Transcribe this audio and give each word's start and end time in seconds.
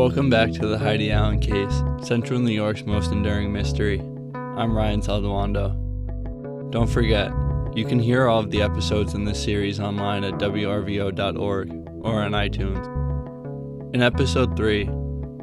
Welcome 0.00 0.30
back 0.30 0.50
to 0.52 0.66
the 0.66 0.78
Heidi 0.78 1.12
Allen 1.12 1.40
case, 1.40 1.82
Central 2.00 2.40
New 2.40 2.54
York's 2.54 2.86
most 2.86 3.12
enduring 3.12 3.52
mystery. 3.52 4.00
I'm 4.00 4.74
Ryan 4.74 5.02
Saldawando. 5.02 6.70
Don't 6.70 6.86
forget, 6.86 7.30
you 7.76 7.84
can 7.84 7.98
hear 7.98 8.26
all 8.26 8.40
of 8.40 8.50
the 8.50 8.62
episodes 8.62 9.12
in 9.12 9.26
this 9.26 9.44
series 9.44 9.78
online 9.78 10.24
at 10.24 10.38
wrvo.org 10.38 11.70
or 12.02 12.22
on 12.22 12.32
iTunes. 12.32 13.94
In 13.94 14.00
episode 14.00 14.56
3, 14.56 14.84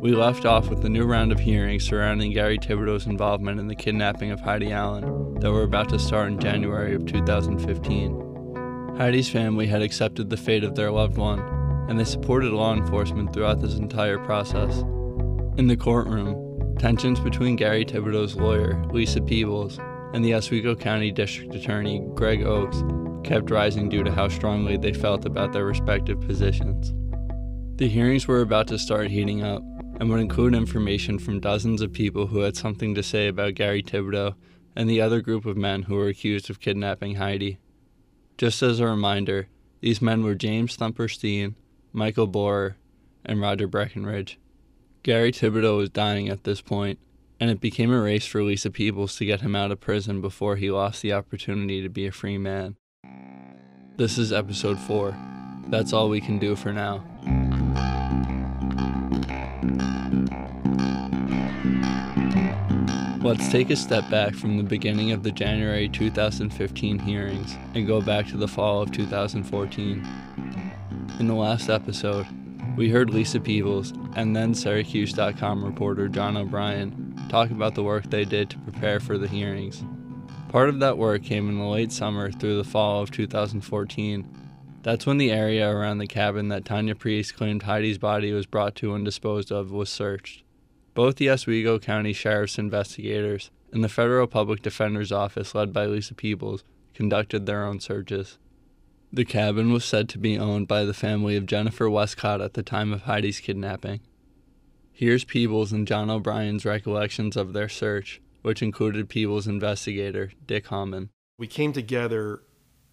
we 0.01 0.13
left 0.13 0.43
off 0.43 0.69
with 0.69 0.81
the 0.81 0.89
new 0.89 1.05
round 1.05 1.31
of 1.31 1.39
hearings 1.39 1.83
surrounding 1.83 2.33
Gary 2.33 2.57
Thibodeau's 2.57 3.05
involvement 3.05 3.59
in 3.59 3.67
the 3.67 3.75
kidnapping 3.75 4.31
of 4.31 4.39
Heidi 4.39 4.71
Allen 4.71 5.35
that 5.39 5.51
were 5.51 5.61
about 5.61 5.89
to 5.89 5.99
start 5.99 6.29
in 6.29 6.39
January 6.39 6.95
of 6.95 7.05
2015. 7.05 8.95
Heidi's 8.97 9.29
family 9.29 9.67
had 9.67 9.83
accepted 9.83 10.31
the 10.31 10.35
fate 10.35 10.63
of 10.63 10.73
their 10.73 10.89
loved 10.89 11.17
one 11.17 11.57
and 11.87 11.99
they 11.99 12.03
supported 12.03 12.51
law 12.51 12.73
enforcement 12.73 13.33
throughout 13.33 13.61
this 13.61 13.75
entire 13.75 14.19
process. 14.19 14.79
In 15.57 15.67
the 15.67 15.77
courtroom, 15.77 16.75
tensions 16.77 17.19
between 17.19 17.55
Gary 17.55 17.85
Thibodeau's 17.85 18.35
lawyer, 18.35 18.83
Lisa 18.91 19.21
Peebles, 19.21 19.79
and 20.13 20.23
the 20.23 20.33
Oswego 20.35 20.75
County 20.75 21.11
District 21.11 21.53
Attorney, 21.53 22.01
Greg 22.13 22.43
Oakes, 22.43 22.83
kept 23.23 23.51
rising 23.51 23.89
due 23.89 24.03
to 24.03 24.11
how 24.11 24.27
strongly 24.27 24.77
they 24.77 24.93
felt 24.93 25.25
about 25.25 25.51
their 25.51 25.65
respective 25.65 26.21
positions. 26.21 26.93
The 27.77 27.89
hearings 27.89 28.27
were 28.27 28.41
about 28.41 28.67
to 28.69 28.79
start 28.79 29.11
heating 29.11 29.43
up 29.43 29.61
and 29.99 30.09
would 30.09 30.19
include 30.19 30.55
information 30.55 31.19
from 31.19 31.39
dozens 31.39 31.81
of 31.81 31.91
people 31.91 32.27
who 32.27 32.39
had 32.39 32.55
something 32.55 32.95
to 32.95 33.03
say 33.03 33.27
about 33.27 33.55
Gary 33.55 33.83
Thibodeau 33.83 34.35
and 34.75 34.89
the 34.89 35.01
other 35.01 35.21
group 35.21 35.45
of 35.45 35.57
men 35.57 35.83
who 35.83 35.95
were 35.95 36.07
accused 36.07 36.49
of 36.49 36.59
kidnapping 36.59 37.15
Heidi. 37.15 37.57
Just 38.37 38.61
as 38.61 38.79
a 38.79 38.85
reminder, 38.85 39.47
these 39.81 40.01
men 40.01 40.23
were 40.23 40.35
James 40.35 40.75
Thumper 40.75 41.07
Steen, 41.07 41.55
Michael 41.97 42.27
Bohrer, 42.27 42.75
and 43.25 43.41
Roger 43.41 43.65
Breckenridge. 43.65 44.37
Gary 45.01 45.31
Thibodeau 45.31 45.77
was 45.77 45.89
dying 45.89 46.29
at 46.29 46.43
this 46.43 46.61
point, 46.61 46.99
and 47.39 47.49
it 47.49 47.59
became 47.59 47.91
a 47.91 47.99
race 47.99 48.27
for 48.27 48.43
Lisa 48.43 48.69
Peebles 48.69 49.15
to 49.15 49.25
get 49.25 49.41
him 49.41 49.55
out 49.55 49.71
of 49.71 49.79
prison 49.79 50.21
before 50.21 50.57
he 50.57 50.69
lost 50.69 51.01
the 51.01 51.11
opportunity 51.11 51.81
to 51.81 51.89
be 51.89 52.05
a 52.05 52.11
free 52.11 52.37
man. 52.37 52.75
This 53.95 54.19
is 54.19 54.31
episode 54.31 54.77
4. 54.77 55.17
That's 55.69 55.91
all 55.91 56.07
we 56.07 56.21
can 56.21 56.37
do 56.37 56.55
for 56.55 56.71
now. 56.71 57.03
Let's 63.23 63.51
take 63.51 63.71
a 63.71 63.75
step 63.75 64.07
back 64.11 64.35
from 64.35 64.57
the 64.57 64.63
beginning 64.63 65.13
of 65.13 65.23
the 65.23 65.31
January 65.31 65.89
2015 65.89 66.99
hearings 66.99 67.55
and 67.73 67.87
go 67.87 68.01
back 68.01 68.27
to 68.27 68.37
the 68.37 68.47
fall 68.47 68.83
of 68.83 68.91
2014. 68.91 70.26
In 71.19 71.25
the 71.25 71.33
last 71.33 71.67
episode, 71.67 72.27
we 72.75 72.91
heard 72.91 73.09
Lisa 73.09 73.39
Peebles 73.39 73.91
and 74.15 74.35
then 74.35 74.53
Syracuse.com 74.53 75.65
reporter 75.65 76.07
John 76.07 76.37
O'Brien 76.37 77.19
talk 77.27 77.49
about 77.49 77.73
the 77.73 77.81
work 77.81 78.07
they 78.11 78.23
did 78.23 78.51
to 78.51 78.59
prepare 78.59 78.99
for 78.99 79.17
the 79.17 79.27
hearings. 79.27 79.83
Part 80.49 80.69
of 80.69 80.79
that 80.79 80.99
work 80.99 81.23
came 81.23 81.49
in 81.49 81.57
the 81.57 81.65
late 81.65 81.91
summer 81.91 82.31
through 82.31 82.57
the 82.57 82.63
fall 82.63 83.01
of 83.01 83.09
2014. 83.09 84.27
That's 84.83 85.07
when 85.07 85.17
the 85.17 85.31
area 85.31 85.67
around 85.67 85.97
the 85.97 86.05
cabin 86.05 86.49
that 86.49 86.65
Tanya 86.65 86.93
Priest 86.93 87.35
claimed 87.35 87.63
Heidi's 87.63 87.97
body 87.97 88.31
was 88.31 88.45
brought 88.45 88.75
to 88.75 88.93
and 88.93 89.03
disposed 89.03 89.51
of 89.51 89.71
was 89.71 89.89
searched. 89.89 90.43
Both 90.93 91.15
the 91.15 91.31
Oswego 91.31 91.79
County 91.79 92.13
Sheriff's 92.13 92.59
investigators 92.59 93.49
and 93.71 93.83
the 93.83 93.89
Federal 93.89 94.27
Public 94.27 94.61
Defender's 94.61 95.11
Office, 95.11 95.55
led 95.55 95.73
by 95.73 95.87
Lisa 95.87 96.13
Peebles, 96.13 96.63
conducted 96.93 97.47
their 97.47 97.65
own 97.65 97.79
searches. 97.79 98.37
The 99.11 99.25
cabin 99.25 99.71
was 99.71 99.85
said 99.85 100.09
to 100.09 100.17
be 100.17 100.37
owned 100.37 100.67
by 100.67 100.83
the 100.83 100.93
family 100.93 101.37
of 101.37 101.45
Jennifer 101.45 101.89
Westcott 101.89 102.41
at 102.41 102.55
the 102.55 102.63
time 102.63 102.91
of 102.91 103.03
Heidi's 103.03 103.39
kidnapping. 103.39 104.01
Here's 104.91 105.23
Peebles 105.23 105.71
and 105.71 105.87
John 105.87 106.09
O'Brien's 106.09 106.65
recollections 106.65 107.37
of 107.37 107.53
their 107.53 107.69
search, 107.69 108.21
which 108.41 108.61
included 108.61 109.07
Peebles' 109.07 109.47
investigator, 109.47 110.31
Dick 110.45 110.67
Hamann. 110.67 111.09
We 111.37 111.47
came 111.47 111.71
together 111.71 112.41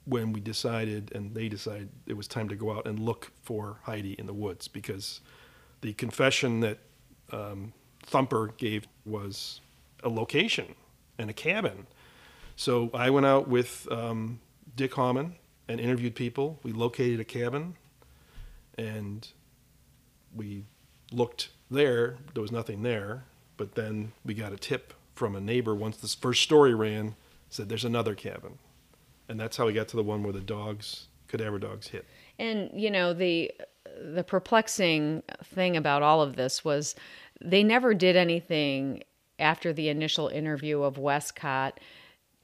when 0.05 0.33
we 0.33 0.41
decided, 0.41 1.11
and 1.15 1.35
they 1.35 1.49
decided 1.49 1.89
it 2.07 2.17
was 2.17 2.29
time 2.29 2.49
to 2.51 2.57
go 2.57 2.73
out 2.73 2.87
and 2.87 2.99
look 3.01 3.33
for 3.43 3.79
Heidi 3.83 4.13
in 4.13 4.27
the 4.27 4.35
woods 4.35 4.69
because 4.69 5.21
the 5.81 5.95
confession 5.95 6.61
that 6.61 6.79
um, 7.33 7.73
Thumper 8.03 8.49
gave 8.57 8.87
was 9.05 9.61
a 10.05 10.09
location 10.09 10.77
and 11.19 11.29
a 11.29 11.33
cabin. 11.33 11.87
So 12.55 12.91
I 12.95 13.11
went 13.11 13.27
out 13.27 13.49
with 13.49 13.89
um, 13.91 14.41
Dick 14.77 14.95
Hamann 14.95 15.35
and 15.69 15.81
interviewed 15.81 16.15
people. 16.15 16.59
We 16.63 16.73
located 16.73 17.21
a 17.21 17.25
cabin 17.25 17.77
and 18.77 19.27
we 20.35 20.65
looked 21.13 21.49
there. 21.71 22.17
There 22.35 22.43
was 22.43 22.53
nothing 22.53 22.83
there. 22.83 23.25
But 23.57 23.75
then 23.75 24.13
we 24.25 24.35
got 24.35 24.53
a 24.53 24.57
tip 24.57 24.95
from 25.15 25.37
a 25.37 25.41
neighbor 25.41 25.75
once 25.75 25.97
this 25.97 26.15
first 26.15 26.43
story 26.43 26.75
ran, 26.75 27.15
said 27.49 27.69
there's 27.69 27.85
another 27.85 28.15
cabin. 28.15 28.59
And 29.29 29.39
that's 29.39 29.57
how 29.57 29.67
we 29.67 29.73
got 29.73 29.89
to 29.89 29.97
the 29.97 30.03
one 30.03 30.23
where 30.23 30.33
the 30.33 30.41
dogs, 30.41 31.07
cadaver 31.29 31.59
dogs, 31.59 31.89
hit. 31.89 32.05
And, 32.39 32.71
you 32.75 32.91
know, 32.91 33.15
the 33.15 33.53
the 34.03 34.25
perplexing 34.25 35.23
thing 35.45 35.77
about 35.77 36.03
all 36.03 36.21
of 36.21 36.35
this 36.35 36.65
was 36.65 36.97
they 37.41 37.63
never 37.63 37.95
did 37.95 38.17
anything 38.17 39.05
after 39.39 39.73
the 39.73 39.89
initial 39.89 40.29
interview 40.29 40.83
of 40.83 40.99
Westcott 40.99 41.79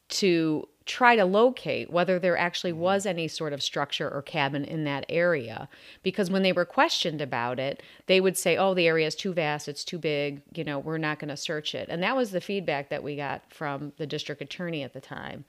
to 0.09 0.69
try 0.91 1.15
to 1.15 1.25
locate 1.25 1.89
whether 1.89 2.19
there 2.19 2.37
actually 2.37 2.73
mm-hmm. 2.73 2.81
was 2.81 3.07
any 3.07 3.29
sort 3.29 3.53
of 3.53 3.63
structure 3.63 4.11
or 4.11 4.23
cabin 4.23 4.65
in 4.65 4.83
that 4.83 5.07
area. 5.09 5.69
Because 6.03 6.31
when 6.31 6.43
they 6.43 6.53
were 6.53 6.65
questioned 6.65 7.21
about 7.21 7.61
it, 7.61 7.81
they 8.07 8.21
would 8.21 8.37
say, 8.37 8.57
oh, 8.57 8.75
the 8.75 8.89
area 8.89 9.07
is 9.07 9.15
too 9.15 9.33
vast, 9.33 9.69
it's 9.69 9.85
too 9.85 9.99
big, 9.99 10.43
you 10.53 10.65
know, 10.65 10.81
we're 10.81 10.99
not 10.99 11.21
going 11.21 11.29
to 11.29 11.37
search 11.37 11.77
it. 11.77 11.89
And 11.89 12.03
that 12.03 12.17
was 12.17 12.33
the 12.33 12.41
feedback 12.41 12.89
that 12.89 13.05
we 13.05 13.15
got 13.15 13.43
from 13.51 13.93
the 13.99 14.07
district 14.07 14.43
attorney 14.43 14.83
at 14.83 14.93
the 14.93 15.01
time. 15.01 15.45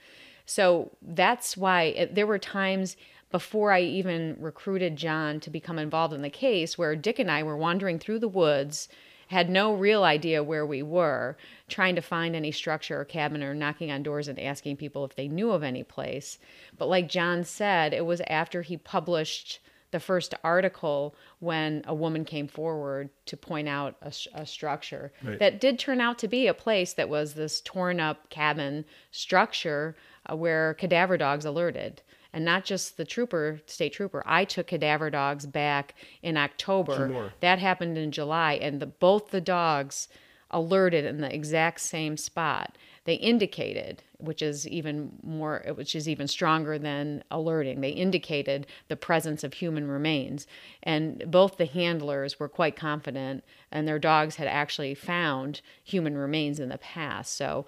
So 0.46 0.91
that's 1.01 1.57
why 1.57 1.84
it, 1.84 2.13
there 2.13 2.28
were 2.28 2.40
times 2.40 2.96
before 3.31 3.72
I 3.72 3.81
even 3.81 4.38
recruited 4.40 4.96
John 4.96 5.40
to 5.40 5.50
become 5.50 5.80
involved 5.80 6.13
in 6.13 6.22
the 6.22 6.30
case 6.30 6.78
where 6.78 6.96
Dick 6.96 7.18
and 7.18 7.31
I 7.31 7.41
were 7.41 7.57
wandering 7.57 7.97
through 7.97 8.19
the 8.19 8.28
woods 8.28 8.90
had 9.31 9.50
no 9.50 9.74
real 9.74 10.03
idea 10.03 10.44
where 10.44 10.66
we 10.66 10.84
were, 10.84 11.38
trying 11.69 11.96
to 11.96 12.02
find 12.02 12.36
any 12.36 12.52
structure 12.52 13.00
or 13.00 13.06
cabin 13.06 13.42
or 13.42 13.53
knocking 13.53 13.90
on 13.90 14.03
doors 14.03 14.28
and 14.28 14.38
asking 14.38 14.75
people 14.75 15.06
if 15.06 15.16
they 15.16 15.30
knew 15.30 15.52
of 15.52 15.64
any 15.64 15.84
place. 15.84 16.38
But 16.78 16.90
like 16.90 17.08
John 17.08 17.46
said, 17.46 17.94
it 17.94 18.06
was 18.06 18.22
after 18.28 18.62
he 18.62 18.75
published 18.75 19.62
the 19.92 20.02
first 20.02 20.34
article 20.44 21.16
when 21.40 21.81
a 21.88 21.96
woman 21.96 22.25
came 22.25 22.50
forward 22.50 23.09
to 23.28 23.38
point 23.38 23.69
out 23.69 23.96
a, 24.02 24.12
a 24.34 24.46
structure 24.46 25.14
right. 25.24 25.40
that 25.40 25.62
did 25.62 25.80
turn 25.80 26.02
out 26.02 26.19
to 26.19 26.28
be 26.28 26.48
a 26.48 26.53
place 26.53 26.92
that 26.94 27.08
was 27.08 27.34
this 27.34 27.62
torn 27.62 28.02
up 28.02 28.30
cabin 28.30 28.84
structure 29.12 29.96
uh, 30.30 30.36
where 30.36 30.74
cadaver 30.74 31.18
dogs 31.18 31.46
alerted 31.46 32.02
and 32.34 32.46
not 32.46 32.64
just 32.66 32.97
the 32.97 33.06
trooper, 33.06 33.62
state 33.66 33.94
trooper. 33.94 34.24
I 34.25 34.46
took 34.46 34.68
cadaver 34.68 35.09
dogs 35.09 35.46
back 35.46 35.96
in 36.22 36.38
October. 36.38 36.94
That 37.42 37.59
happened 37.59 37.97
in 37.97 38.12
July, 38.12 38.53
and 38.53 38.80
the, 38.80 38.86
both 38.86 39.31
the 39.31 39.42
dogs 39.42 40.08
alerted 40.50 41.06
in 41.06 41.22
the 41.22 41.34
exact 41.34 41.80
same 41.80 42.18
spot. 42.18 42.78
They 43.06 43.16
indicated, 43.16 44.03
which 44.18 44.42
is 44.42 44.68
even 44.68 45.14
more, 45.24 45.64
which 45.75 45.96
is 45.96 46.08
even 46.08 46.28
stronger 46.28 46.78
than 46.78 47.24
alerting. 47.31 47.81
They 47.81 47.90
indicated 47.90 48.68
the 48.90 48.96
presence 48.96 49.44
of 49.44 49.53
human 49.53 49.88
remains, 49.88 50.46
and 50.84 51.24
both 51.28 51.58
the 51.58 51.66
handlers 51.66 52.40
were 52.40 52.50
quite 52.50 52.75
confident, 52.75 53.44
and 53.72 53.88
their 53.88 53.98
dogs 53.98 54.36
had 54.36 54.48
actually 54.48 54.94
found 54.94 55.62
human 55.84 56.18
remains 56.18 56.59
in 56.59 56.69
the 56.69 56.78
past. 56.78 57.36
So 57.36 57.66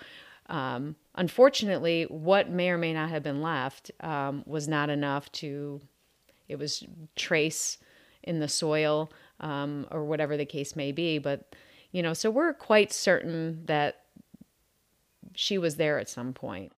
um, 0.47 0.95
unfortunately, 1.15 2.03
what 2.09 2.49
may 2.49 2.69
or 2.69 2.77
may 2.77 2.93
not 2.93 3.09
have 3.09 3.23
been 3.23 3.41
left 3.41 3.91
um, 4.01 4.43
was 4.45 4.67
not 4.67 4.89
enough 4.89 5.31
to, 5.33 5.81
it 6.47 6.57
was 6.57 6.83
trace 7.15 7.77
in 8.23 8.39
the 8.39 8.47
soil 8.47 9.11
um, 9.39 9.87
or 9.91 10.05
whatever 10.05 10.37
the 10.37 10.45
case 10.45 10.75
may 10.75 10.91
be. 10.91 11.17
But, 11.17 11.55
you 11.91 12.01
know, 12.01 12.13
so 12.13 12.29
we're 12.29 12.53
quite 12.53 12.91
certain 12.91 13.65
that 13.65 14.01
she 15.35 15.57
was 15.57 15.75
there 15.77 15.99
at 15.99 16.09
some 16.09 16.33
point. 16.33 16.71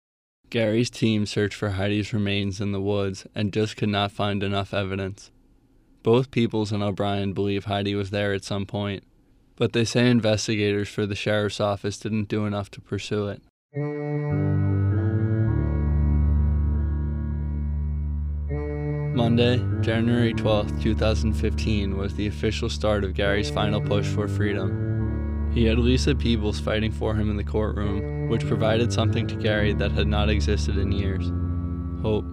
Gary's 0.51 0.91
team 0.91 1.27
searched 1.27 1.57
for 1.57 1.71
Heidi's 1.71 2.13
remains 2.13 2.61
in 2.61 2.73
the 2.73 2.81
woods 2.81 3.27
and 3.35 3.53
just 3.53 3.77
could 3.77 3.89
not 3.89 4.13
find 4.13 4.43
enough 4.43 4.73
evidence. 4.73 5.31
Both 6.03 6.31
Peebles 6.31 6.71
and 6.71 6.83
O'Brien 6.83 7.33
believe 7.33 7.65
Heidi 7.65 7.95
was 7.95 8.11
there 8.11 8.33
at 8.35 8.45
some 8.45 8.67
point, 8.67 9.05
but 9.57 9.73
they 9.73 9.85
say 9.85 10.09
investigators 10.09 10.89
for 10.89 11.07
the 11.07 11.15
sheriff's 11.15 11.61
office 11.61 11.99
didn't 11.99 12.29
do 12.29 12.45
enough 12.45 12.71
to 12.73 12.81
pursue 12.81 13.27
it. 13.29 13.43
Monday, 19.17 19.59
January 19.81 20.33
12, 20.33 20.81
2015, 20.81 21.97
was 21.97 22.15
the 22.15 22.29
official 22.29 22.69
start 22.69 23.03
of 23.03 23.15
Gary's 23.15 23.51
final 23.51 23.81
push 23.81 24.07
for 24.07 24.29
freedom. 24.29 25.51
He 25.53 25.65
had 25.65 25.79
Lisa 25.79 26.15
Peebles 26.15 26.61
fighting 26.61 26.93
for 26.93 27.17
him 27.17 27.29
in 27.29 27.37
the 27.37 27.43
courtroom, 27.43 28.29
which 28.29 28.47
provided 28.47 28.93
something 28.93 29.27
to 29.27 29.35
Gary 29.35 29.73
that 29.73 29.91
had 29.91 30.07
not 30.07 30.31
existed 30.31 30.79
in 30.79 30.93
years 30.93 31.33
hope. 32.01 32.27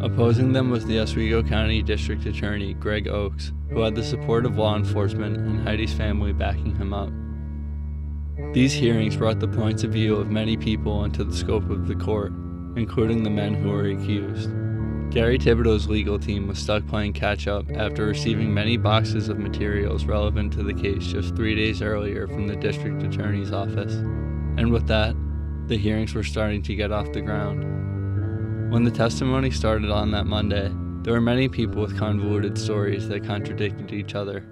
Opposing 0.00 0.52
them 0.52 0.70
was 0.70 0.86
the 0.86 1.00
Oswego 1.00 1.42
County 1.42 1.82
District 1.82 2.24
Attorney, 2.24 2.74
Greg 2.74 3.08
Oakes, 3.08 3.52
who 3.68 3.80
had 3.80 3.96
the 3.96 4.04
support 4.04 4.46
of 4.46 4.58
law 4.58 4.76
enforcement 4.76 5.38
and 5.38 5.66
Heidi's 5.66 5.92
family 5.92 6.32
backing 6.32 6.76
him 6.76 6.94
up. 6.94 7.10
These 8.52 8.72
hearings 8.72 9.16
brought 9.16 9.38
the 9.38 9.46
points 9.46 9.84
of 9.84 9.92
view 9.92 10.16
of 10.16 10.30
many 10.30 10.56
people 10.56 11.04
into 11.04 11.22
the 11.22 11.36
scope 11.36 11.70
of 11.70 11.86
the 11.86 11.94
court, 11.94 12.32
including 12.74 13.22
the 13.22 13.30
men 13.30 13.54
who 13.54 13.70
were 13.70 13.86
accused. 13.86 14.50
Gary 15.10 15.38
Thibodeau's 15.38 15.88
legal 15.88 16.18
team 16.18 16.48
was 16.48 16.58
stuck 16.58 16.84
playing 16.88 17.12
catch 17.12 17.46
up 17.46 17.64
after 17.76 18.06
receiving 18.06 18.52
many 18.52 18.76
boxes 18.76 19.28
of 19.28 19.38
materials 19.38 20.04
relevant 20.04 20.52
to 20.54 20.64
the 20.64 20.74
case 20.74 21.06
just 21.06 21.36
three 21.36 21.54
days 21.54 21.80
earlier 21.80 22.26
from 22.26 22.48
the 22.48 22.56
district 22.56 23.04
attorney's 23.04 23.52
office. 23.52 23.94
And 23.94 24.72
with 24.72 24.88
that, 24.88 25.14
the 25.68 25.78
hearings 25.78 26.14
were 26.14 26.24
starting 26.24 26.62
to 26.62 26.74
get 26.74 26.90
off 26.90 27.12
the 27.12 27.20
ground. 27.20 28.72
When 28.72 28.82
the 28.82 28.90
testimony 28.90 29.52
started 29.52 29.90
on 29.90 30.10
that 30.10 30.26
Monday, 30.26 30.72
there 31.02 31.12
were 31.12 31.20
many 31.20 31.48
people 31.48 31.82
with 31.82 31.96
convoluted 31.96 32.58
stories 32.58 33.08
that 33.08 33.24
contradicted 33.24 33.92
each 33.92 34.16
other. 34.16 34.44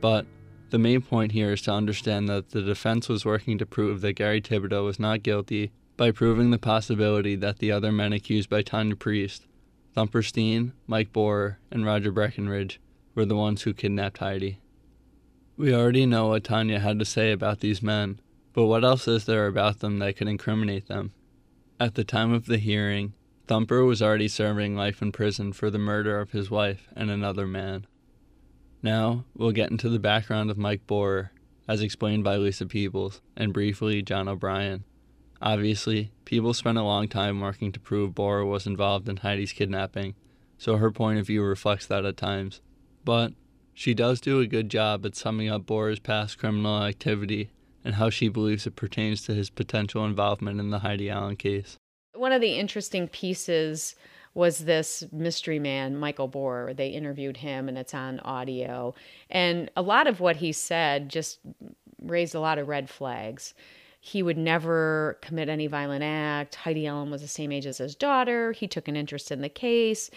But 0.00 0.26
the 0.70 0.78
main 0.78 1.02
point 1.02 1.32
here 1.32 1.52
is 1.52 1.62
to 1.62 1.72
understand 1.72 2.28
that 2.28 2.50
the 2.50 2.62
defense 2.62 3.08
was 3.08 3.24
working 3.24 3.58
to 3.58 3.66
prove 3.66 4.00
that 4.00 4.14
Gary 4.14 4.40
Thibodeau 4.40 4.84
was 4.84 4.98
not 4.98 5.22
guilty 5.22 5.72
by 5.96 6.10
proving 6.10 6.50
the 6.50 6.58
possibility 6.58 7.36
that 7.36 7.58
the 7.58 7.70
other 7.70 7.92
men 7.92 8.12
accused 8.12 8.50
by 8.50 8.62
Tanya 8.62 8.96
Priest, 8.96 9.46
Thumper 9.94 10.22
Steen, 10.22 10.72
Mike 10.86 11.12
Bohrer, 11.12 11.56
and 11.70 11.86
Roger 11.86 12.10
Breckenridge, 12.10 12.80
were 13.14 13.24
the 13.24 13.36
ones 13.36 13.62
who 13.62 13.72
kidnapped 13.72 14.18
Heidi. 14.18 14.58
We 15.56 15.72
already 15.72 16.04
know 16.04 16.28
what 16.28 16.42
Tanya 16.42 16.80
had 16.80 16.98
to 16.98 17.04
say 17.04 17.30
about 17.30 17.60
these 17.60 17.80
men, 17.80 18.20
but 18.52 18.66
what 18.66 18.84
else 18.84 19.06
is 19.06 19.24
there 19.24 19.46
about 19.46 19.78
them 19.78 20.00
that 20.00 20.16
could 20.16 20.26
incriminate 20.26 20.88
them? 20.88 21.12
At 21.78 21.94
the 21.94 22.04
time 22.04 22.32
of 22.32 22.46
the 22.46 22.58
hearing, 22.58 23.14
Thumper 23.46 23.84
was 23.84 24.02
already 24.02 24.28
serving 24.28 24.74
life 24.74 25.02
in 25.02 25.12
prison 25.12 25.52
for 25.52 25.70
the 25.70 25.78
murder 25.78 26.18
of 26.18 26.32
his 26.32 26.50
wife 26.50 26.88
and 26.96 27.10
another 27.10 27.46
man. 27.46 27.86
Now, 28.84 29.24
we'll 29.34 29.52
get 29.52 29.70
into 29.70 29.88
the 29.88 29.98
background 29.98 30.50
of 30.50 30.58
Mike 30.58 30.86
Bohrer, 30.86 31.30
as 31.66 31.80
explained 31.80 32.22
by 32.22 32.36
Lisa 32.36 32.66
Peebles, 32.66 33.22
and 33.34 33.50
briefly 33.50 34.02
John 34.02 34.28
O'Brien. 34.28 34.84
Obviously, 35.40 36.12
Peebles 36.26 36.58
spent 36.58 36.76
a 36.76 36.82
long 36.82 37.08
time 37.08 37.40
working 37.40 37.72
to 37.72 37.80
prove 37.80 38.14
Bohrer 38.14 38.46
was 38.46 38.66
involved 38.66 39.08
in 39.08 39.16
Heidi's 39.16 39.54
kidnapping, 39.54 40.16
so 40.58 40.76
her 40.76 40.90
point 40.90 41.18
of 41.18 41.26
view 41.26 41.42
reflects 41.42 41.86
that 41.86 42.04
at 42.04 42.18
times. 42.18 42.60
But 43.06 43.32
she 43.72 43.94
does 43.94 44.20
do 44.20 44.40
a 44.40 44.46
good 44.46 44.68
job 44.68 45.06
at 45.06 45.16
summing 45.16 45.48
up 45.48 45.64
Bohrer's 45.64 45.98
past 45.98 46.36
criminal 46.36 46.82
activity 46.82 47.48
and 47.86 47.94
how 47.94 48.10
she 48.10 48.28
believes 48.28 48.66
it 48.66 48.76
pertains 48.76 49.22
to 49.22 49.32
his 49.32 49.48
potential 49.48 50.04
involvement 50.04 50.60
in 50.60 50.68
the 50.68 50.80
Heidi 50.80 51.08
Allen 51.08 51.36
case. 51.36 51.78
One 52.14 52.32
of 52.32 52.42
the 52.42 52.58
interesting 52.58 53.08
pieces 53.08 53.94
was 54.34 54.58
this 54.58 55.04
mystery 55.12 55.58
man, 55.58 55.96
Michael 55.96 56.28
Bohrer. 56.28 56.76
They 56.76 56.88
interviewed 56.88 57.36
him 57.36 57.68
and 57.68 57.78
it's 57.78 57.94
on 57.94 58.20
audio. 58.20 58.94
And 59.30 59.70
a 59.76 59.82
lot 59.82 60.06
of 60.06 60.20
what 60.20 60.36
he 60.36 60.52
said 60.52 61.08
just 61.08 61.38
raised 62.02 62.34
a 62.34 62.40
lot 62.40 62.58
of 62.58 62.68
red 62.68 62.90
flags. 62.90 63.54
He 64.00 64.22
would 64.22 64.36
never 64.36 65.18
commit 65.22 65.48
any 65.48 65.66
violent 65.66 66.04
act. 66.04 66.56
Heidi 66.56 66.86
Allen 66.86 67.10
was 67.10 67.22
the 67.22 67.28
same 67.28 67.52
age 67.52 67.64
as 67.64 67.78
his 67.78 67.94
daughter. 67.94 68.52
He 68.52 68.68
took 68.68 68.88
an 68.88 68.96
interest 68.96 69.30
in 69.30 69.40
the 69.40 69.48
case. 69.48 70.10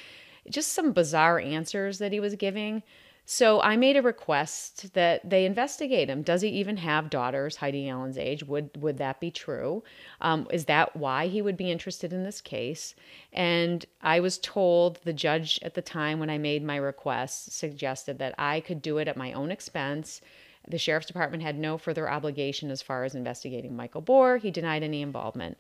Just 0.49 0.73
some 0.73 0.91
bizarre 0.91 1.39
answers 1.39 1.99
that 1.99 2.11
he 2.11 2.19
was 2.19 2.35
giving. 2.35 2.83
So 3.29 3.59
I 3.59 3.75
made 3.75 3.97
a 3.97 4.01
request 4.01 4.93
that 4.93 5.29
they 5.29 5.45
investigate 5.45 6.09
him. 6.09 6.21
Does 6.21 6.43
he 6.43 6.47
even 6.47 6.77
have 6.77 7.09
daughters 7.09 7.57
Heidi 7.57 7.89
Allen's 7.89 8.17
age? 8.17 8.45
Would 8.45 8.81
would 8.81 8.99
that 8.99 9.19
be 9.19 9.31
true? 9.31 9.83
Um, 10.21 10.47
is 10.49 10.63
that 10.65 10.95
why 10.95 11.27
he 11.27 11.41
would 11.41 11.57
be 11.57 11.69
interested 11.69 12.13
in 12.13 12.23
this 12.23 12.39
case? 12.39 12.95
And 13.33 13.85
I 14.01 14.21
was 14.21 14.37
told 14.37 15.01
the 15.03 15.11
judge 15.11 15.59
at 15.61 15.73
the 15.73 15.81
time 15.81 16.21
when 16.21 16.29
I 16.29 16.37
made 16.37 16.63
my 16.63 16.77
request 16.77 17.51
suggested 17.51 18.17
that 18.19 18.33
I 18.37 18.61
could 18.61 18.81
do 18.81 18.97
it 18.97 19.09
at 19.09 19.17
my 19.17 19.33
own 19.33 19.51
expense. 19.51 20.21
The 20.65 20.77
sheriff's 20.77 21.07
department 21.07 21.43
had 21.43 21.59
no 21.59 21.77
further 21.77 22.09
obligation 22.09 22.71
as 22.71 22.81
far 22.81 23.03
as 23.03 23.13
investigating 23.13 23.75
Michael 23.75 24.01
Bohrer. 24.01 24.39
He 24.39 24.51
denied 24.51 24.83
any 24.83 25.01
involvement. 25.01 25.57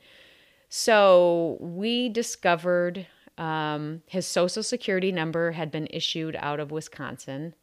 So 0.69 1.57
we 1.59 2.07
discovered 2.07 3.07
um, 3.37 4.01
his 4.07 4.25
social 4.25 4.63
security 4.63 5.11
number 5.11 5.51
had 5.51 5.71
been 5.71 5.87
issued 5.91 6.35
out 6.39 6.59
of 6.59 6.71
Wisconsin. 6.71 7.53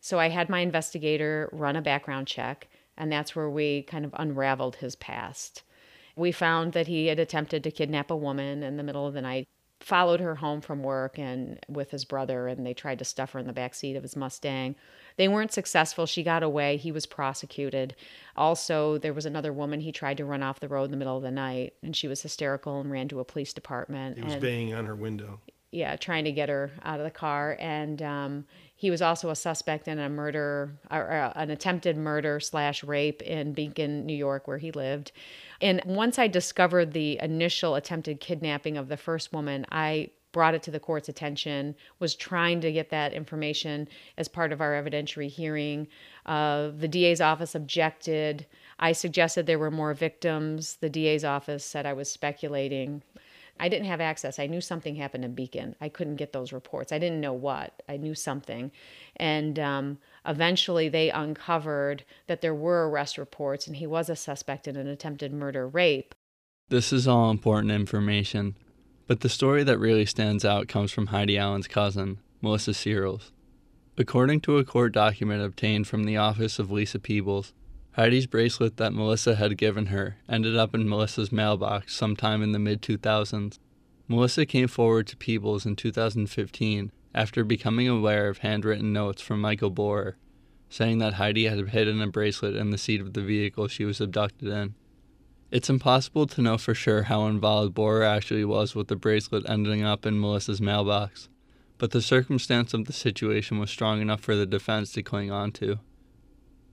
So 0.00 0.18
I 0.18 0.28
had 0.28 0.48
my 0.48 0.60
investigator 0.60 1.48
run 1.52 1.76
a 1.76 1.82
background 1.82 2.26
check, 2.26 2.68
and 2.96 3.10
that's 3.10 3.34
where 3.34 3.50
we 3.50 3.82
kind 3.82 4.04
of 4.04 4.14
unraveled 4.14 4.76
his 4.76 4.96
past. 4.96 5.62
We 6.16 6.32
found 6.32 6.72
that 6.72 6.88
he 6.88 7.06
had 7.06 7.18
attempted 7.18 7.62
to 7.64 7.70
kidnap 7.70 8.10
a 8.10 8.16
woman 8.16 8.62
in 8.62 8.76
the 8.76 8.82
middle 8.82 9.06
of 9.06 9.14
the 9.14 9.22
night, 9.22 9.46
followed 9.80 10.20
her 10.20 10.34
home 10.36 10.60
from 10.60 10.82
work 10.82 11.18
and 11.18 11.58
with 11.68 11.90
his 11.90 12.04
brother, 12.04 12.48
and 12.48 12.66
they 12.66 12.74
tried 12.74 12.98
to 12.98 13.04
stuff 13.04 13.32
her 13.32 13.38
in 13.38 13.46
the 13.46 13.52
back 13.52 13.74
seat 13.74 13.94
of 13.94 14.02
his 14.02 14.16
Mustang. 14.16 14.74
They 15.18 15.28
weren't 15.28 15.52
successful. 15.52 16.06
She 16.06 16.22
got 16.22 16.44
away. 16.44 16.76
He 16.76 16.92
was 16.92 17.04
prosecuted. 17.04 17.96
Also, 18.36 18.98
there 18.98 19.12
was 19.12 19.26
another 19.26 19.52
woman 19.52 19.80
he 19.80 19.90
tried 19.90 20.16
to 20.18 20.24
run 20.24 20.44
off 20.44 20.60
the 20.60 20.68
road 20.68 20.84
in 20.84 20.90
the 20.92 20.96
middle 20.96 21.16
of 21.16 21.24
the 21.24 21.30
night, 21.32 21.74
and 21.82 21.94
she 21.94 22.06
was 22.06 22.22
hysterical 22.22 22.80
and 22.80 22.90
ran 22.90 23.08
to 23.08 23.18
a 23.18 23.24
police 23.24 23.52
department. 23.52 24.16
He 24.16 24.22
was 24.22 24.34
and, 24.34 24.42
banging 24.42 24.74
on 24.74 24.86
her 24.86 24.94
window. 24.94 25.40
Yeah, 25.72 25.96
trying 25.96 26.24
to 26.24 26.32
get 26.32 26.48
her 26.48 26.70
out 26.84 27.00
of 27.00 27.04
the 27.04 27.10
car. 27.10 27.56
And 27.58 28.00
um, 28.00 28.46
he 28.76 28.92
was 28.92 29.02
also 29.02 29.28
a 29.30 29.34
suspect 29.34 29.88
in 29.88 29.98
a 29.98 30.08
murder, 30.08 30.78
or 30.88 31.10
uh, 31.10 31.32
an 31.34 31.50
attempted 31.50 31.96
murder 31.96 32.38
slash 32.38 32.84
rape 32.84 33.20
in 33.22 33.54
Beacon, 33.54 34.06
New 34.06 34.16
York, 34.16 34.46
where 34.46 34.58
he 34.58 34.70
lived. 34.70 35.10
And 35.60 35.82
once 35.84 36.16
I 36.16 36.28
discovered 36.28 36.92
the 36.92 37.18
initial 37.20 37.74
attempted 37.74 38.20
kidnapping 38.20 38.78
of 38.78 38.86
the 38.88 38.96
first 38.96 39.32
woman, 39.32 39.66
I 39.72 40.10
brought 40.38 40.54
it 40.54 40.62
to 40.62 40.70
the 40.70 40.78
court's 40.78 41.08
attention, 41.08 41.74
was 41.98 42.14
trying 42.14 42.60
to 42.60 42.70
get 42.70 42.90
that 42.90 43.12
information 43.12 43.88
as 44.16 44.28
part 44.28 44.52
of 44.52 44.60
our 44.60 44.80
evidentiary 44.80 45.28
hearing. 45.28 45.88
Uh, 46.26 46.70
the 46.78 46.86
DA's 46.86 47.20
office 47.20 47.56
objected. 47.56 48.46
I 48.78 48.92
suggested 48.92 49.46
there 49.46 49.58
were 49.58 49.72
more 49.72 49.94
victims. 49.94 50.76
The 50.80 50.88
DA's 50.88 51.24
office 51.24 51.64
said 51.64 51.86
I 51.86 51.92
was 51.92 52.08
speculating. 52.08 53.02
I 53.58 53.68
didn't 53.68 53.88
have 53.88 54.00
access. 54.00 54.38
I 54.38 54.46
knew 54.46 54.60
something 54.60 54.94
happened 54.94 55.24
in 55.24 55.34
Beacon. 55.34 55.74
I 55.80 55.88
couldn't 55.88 56.14
get 56.14 56.32
those 56.32 56.52
reports. 56.52 56.92
I 56.92 57.00
didn't 57.00 57.20
know 57.20 57.32
what. 57.32 57.82
I 57.88 57.96
knew 57.96 58.14
something. 58.14 58.70
And 59.16 59.58
um, 59.58 59.98
eventually 60.24 60.88
they 60.88 61.10
uncovered 61.10 62.04
that 62.28 62.42
there 62.42 62.54
were 62.54 62.88
arrest 62.88 63.18
reports 63.18 63.66
and 63.66 63.74
he 63.74 63.88
was 63.88 64.08
a 64.08 64.14
suspect 64.14 64.68
in 64.68 64.76
an 64.76 64.86
attempted 64.86 65.32
murder 65.32 65.66
rape. 65.66 66.14
This 66.68 66.92
is 66.92 67.08
all 67.08 67.28
important 67.32 67.72
information. 67.72 68.54
But 69.08 69.20
the 69.20 69.30
story 69.30 69.64
that 69.64 69.78
really 69.78 70.04
stands 70.04 70.44
out 70.44 70.68
comes 70.68 70.92
from 70.92 71.06
Heidi 71.06 71.38
Allen's 71.38 71.66
cousin, 71.66 72.18
Melissa 72.42 72.74
Searles. 72.74 73.32
According 73.96 74.42
to 74.42 74.58
a 74.58 74.64
court 74.64 74.92
document 74.92 75.42
obtained 75.42 75.88
from 75.88 76.04
the 76.04 76.18
office 76.18 76.58
of 76.58 76.70
Lisa 76.70 76.98
Peebles, 76.98 77.54
Heidi's 77.92 78.26
bracelet 78.26 78.76
that 78.76 78.92
Melissa 78.92 79.36
had 79.36 79.56
given 79.56 79.86
her 79.86 80.18
ended 80.28 80.58
up 80.58 80.74
in 80.74 80.86
Melissa's 80.86 81.32
mailbox 81.32 81.96
sometime 81.96 82.42
in 82.42 82.52
the 82.52 82.58
mid 82.58 82.82
2000s. 82.82 83.58
Melissa 84.08 84.44
came 84.44 84.68
forward 84.68 85.06
to 85.06 85.16
Peebles 85.16 85.64
in 85.64 85.74
2015 85.74 86.92
after 87.14 87.44
becoming 87.44 87.88
aware 87.88 88.28
of 88.28 88.38
handwritten 88.38 88.92
notes 88.92 89.22
from 89.22 89.40
Michael 89.40 89.70
Bohrer, 89.70 90.16
saying 90.68 90.98
that 90.98 91.14
Heidi 91.14 91.46
had 91.46 91.70
hidden 91.70 92.02
a 92.02 92.08
bracelet 92.08 92.56
in 92.56 92.68
the 92.70 92.78
seat 92.78 93.00
of 93.00 93.14
the 93.14 93.22
vehicle 93.22 93.68
she 93.68 93.86
was 93.86 94.02
abducted 94.02 94.48
in. 94.48 94.74
It's 95.50 95.70
impossible 95.70 96.26
to 96.26 96.42
know 96.42 96.58
for 96.58 96.74
sure 96.74 97.04
how 97.04 97.26
involved 97.26 97.74
Bohrer 97.74 98.06
actually 98.06 98.44
was 98.44 98.74
with 98.74 98.88
the 98.88 98.96
bracelet 98.96 99.48
ending 99.48 99.82
up 99.82 100.04
in 100.04 100.20
Melissa's 100.20 100.60
mailbox, 100.60 101.30
but 101.78 101.90
the 101.90 102.02
circumstance 102.02 102.74
of 102.74 102.84
the 102.84 102.92
situation 102.92 103.58
was 103.58 103.70
strong 103.70 104.02
enough 104.02 104.20
for 104.20 104.36
the 104.36 104.44
defense 104.44 104.92
to 104.92 105.02
cling 105.02 105.30
on 105.30 105.52
to. 105.52 105.78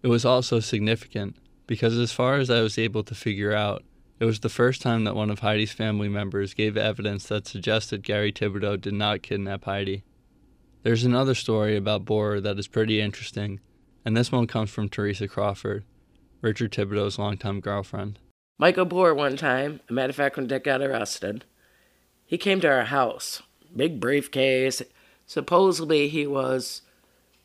It 0.03 0.10
was 0.10 0.25
also 0.25 0.60
significant 0.60 1.38
because, 1.67 1.98
as 1.98 2.12
far 2.12 2.36
as 2.36 2.50
I 2.50 2.60
was 2.60 2.77
able 2.77 3.01
to 3.05 3.15
figure 3.15 3.53
out, 3.53 3.82
it 4.20 4.25
was 4.25 4.41
the 4.41 4.50
first 4.50 4.82
time 4.82 5.05
that 5.05 5.15
one 5.15 5.29
of 5.29 5.39
Heidi's 5.39 5.72
family 5.72 6.10
members 6.10 6.53
gave 6.53 6.75
evidence 6.75 7.27
that 7.29 7.48
suggested 7.48 8.03
Gary 8.03 8.34
Thibodeau 8.34 8.79
did 8.79 8.94
not 8.94 9.22
kidnap 9.22 9.63
Heidi. 9.63 10.03
There's 10.84 11.05
another 11.05 11.34
story 11.34 11.77
about 11.77 12.03
Bohrer 12.03 12.44
that 12.44 12.60
is 12.60 12.67
pretty 12.67 13.00
interesting, 13.00 13.62
and 14.03 14.17
this 14.17 14.34
one 14.34 14.48
comes 14.48 14.70
from 14.70 14.89
Teresa 14.89 15.29
Crawford, 15.29 15.86
Richard 16.41 16.74
Thibodeau's 16.74 17.17
longtime 17.17 17.62
girlfriend. 17.62 18.20
Michael 18.57 18.85
Bohrer 18.85 19.15
one 19.15 19.35
time, 19.35 19.81
a 19.89 19.93
matter 19.93 20.12
of 20.12 20.15
fact, 20.15 20.38
when 20.38 20.47
Dick 20.47 20.63
got 20.63 20.81
arrested, 20.81 21.43
he 22.25 22.38
came 22.38 22.62
to 22.62 22.69
our 22.69 22.85
house, 22.85 23.41
big 23.75 24.00
briefcase. 24.00 24.81
Supposedly, 25.25 26.07
he 26.07 26.25
was 26.25 26.81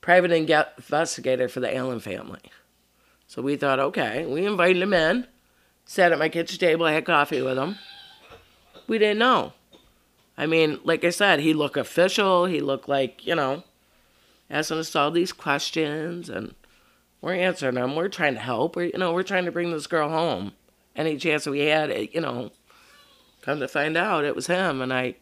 private 0.01 0.31
investigator 0.31 1.49
for 1.49 1.59
the 1.59 1.75
Allen 1.75 1.99
family. 1.99 2.41
So 3.27 3.43
we 3.43 3.57
thought, 3.57 3.81
okay, 3.81 4.25
we 4.25 4.47
invited 4.47 4.81
him 4.81 4.95
in, 4.95 5.27
sat 5.85 6.13
at 6.13 6.19
my 6.19 6.29
kitchen 6.29 6.59
table, 6.59 6.87
had 6.87 7.05
coffee 7.05 7.43
with 7.43 7.59
him. 7.59 7.77
We 8.87 8.99
didn't 8.99 9.19
know. 9.19 9.53
I 10.39 10.47
mean, 10.47 10.79
like 10.85 11.05
I 11.05 11.11
said, 11.11 11.41
he 11.41 11.55
looked 11.55 11.77
official. 11.77 12.47
He 12.47 12.61
looked 12.61 12.89
like, 12.89 13.27
you 13.27 13.35
know, 13.35 13.65
asking 14.49 14.79
us 14.79 14.97
all 14.97 15.11
these 15.11 15.33
questions, 15.33 16.29
and 16.29 16.55
we're 17.21 17.35
answering 17.35 17.75
them. 17.75 17.97
We're 17.97 18.09
trying 18.09 18.35
to 18.35 18.41
help. 18.41 18.77
We're, 18.77 18.85
you 18.85 18.99
know, 18.99 19.13
we're 19.13 19.23
trying 19.25 19.45
to 19.45 19.53
bring 19.53 19.71
this 19.71 19.87
girl 19.87 20.09
home 20.09 20.53
any 20.97 21.17
chance 21.17 21.47
we 21.47 21.61
had, 21.61 22.09
you 22.13 22.21
know, 22.21 22.51
come 23.43 23.61
to 23.61 23.69
find 23.69 23.97
out 23.97 24.25
it 24.25 24.35
was 24.35 24.47
him. 24.47 24.81
And 24.81 24.93
I, 24.93 25.17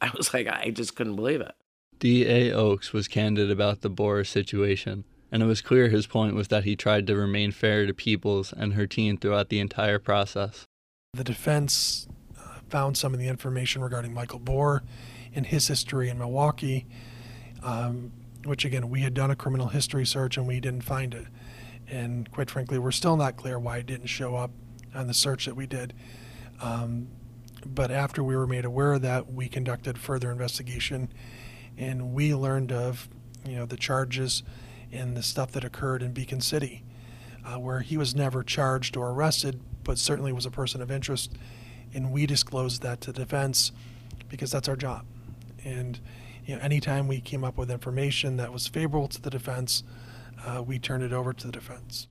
I 0.00 0.10
was 0.16 0.32
like, 0.34 0.46
I 0.46 0.70
just 0.70 0.96
couldn't 0.96 1.16
believe 1.16 1.40
it. 1.40 1.54
D.A. 1.98 2.52
Oakes 2.52 2.92
was 2.92 3.08
candid 3.08 3.50
about 3.50 3.80
the 3.80 3.90
Bohrer 3.90 4.26
situation, 4.26 5.04
and 5.30 5.42
it 5.42 5.46
was 5.46 5.62
clear 5.62 5.88
his 5.88 6.06
point 6.06 6.34
was 6.34 6.48
that 6.48 6.64
he 6.64 6.76
tried 6.76 7.06
to 7.06 7.16
remain 7.16 7.52
fair 7.52 7.86
to 7.86 7.94
Peebles 7.94 8.52
and 8.52 8.74
her 8.74 8.86
team 8.86 9.16
throughout 9.16 9.48
the 9.48 9.60
entire 9.60 9.98
process. 9.98 10.64
The 11.14 11.24
defense 11.24 12.08
uh, 12.38 12.58
found 12.68 12.96
some 12.96 13.14
of 13.14 13.20
the 13.20 13.28
information 13.28 13.80
regarding 13.80 14.12
Michael 14.12 14.40
Bohr 14.40 14.80
and 15.34 15.46
his 15.46 15.68
history 15.68 16.08
in 16.08 16.18
Milwaukee, 16.18 16.86
um, 17.62 18.12
which 18.44 18.64
again, 18.64 18.90
we 18.90 19.00
had 19.00 19.14
done 19.14 19.30
a 19.30 19.36
criminal 19.36 19.68
history 19.68 20.04
search 20.04 20.36
and 20.36 20.46
we 20.46 20.60
didn't 20.60 20.82
find 20.82 21.14
it. 21.14 21.26
And 21.88 22.30
quite 22.32 22.50
frankly, 22.50 22.78
we're 22.78 22.90
still 22.90 23.16
not 23.16 23.36
clear 23.36 23.58
why 23.58 23.78
it 23.78 23.86
didn't 23.86 24.06
show 24.06 24.36
up 24.36 24.50
on 24.94 25.06
the 25.06 25.14
search 25.14 25.46
that 25.46 25.56
we 25.56 25.66
did. 25.66 25.92
Um, 26.60 27.08
but 27.66 27.90
after 27.90 28.22
we 28.22 28.36
were 28.36 28.46
made 28.46 28.64
aware 28.64 28.92
of 28.92 29.02
that, 29.02 29.32
we 29.32 29.48
conducted 29.48 29.98
further 29.98 30.30
investigation 30.30 31.08
and 31.76 32.12
we 32.12 32.34
learned 32.34 32.72
of 32.72 33.08
you 33.46 33.56
know 33.56 33.66
the 33.66 33.76
charges 33.76 34.42
and 34.92 35.16
the 35.16 35.22
stuff 35.22 35.52
that 35.52 35.64
occurred 35.64 36.02
in 36.02 36.12
Beacon 36.12 36.40
City, 36.40 36.84
uh, 37.44 37.58
where 37.58 37.80
he 37.80 37.96
was 37.96 38.14
never 38.14 38.44
charged 38.44 38.96
or 38.96 39.10
arrested, 39.10 39.60
but 39.82 39.98
certainly 39.98 40.32
was 40.32 40.46
a 40.46 40.50
person 40.50 40.80
of 40.80 40.90
interest, 40.90 41.32
and 41.92 42.12
we 42.12 42.26
disclosed 42.26 42.82
that 42.82 43.00
to 43.00 43.12
defense 43.12 43.72
because 44.28 44.52
that's 44.52 44.68
our 44.68 44.76
job. 44.76 45.04
And 45.64 45.98
you 46.46 46.54
know, 46.54 46.62
anytime 46.62 47.08
we 47.08 47.20
came 47.20 47.42
up 47.42 47.56
with 47.56 47.70
information 47.70 48.36
that 48.36 48.52
was 48.52 48.68
favorable 48.68 49.08
to 49.08 49.20
the 49.20 49.30
defense, 49.30 49.82
uh, 50.46 50.62
we 50.62 50.78
turned 50.78 51.02
it 51.02 51.12
over 51.12 51.32
to 51.32 51.46
the 51.46 51.52
defense. 51.52 52.08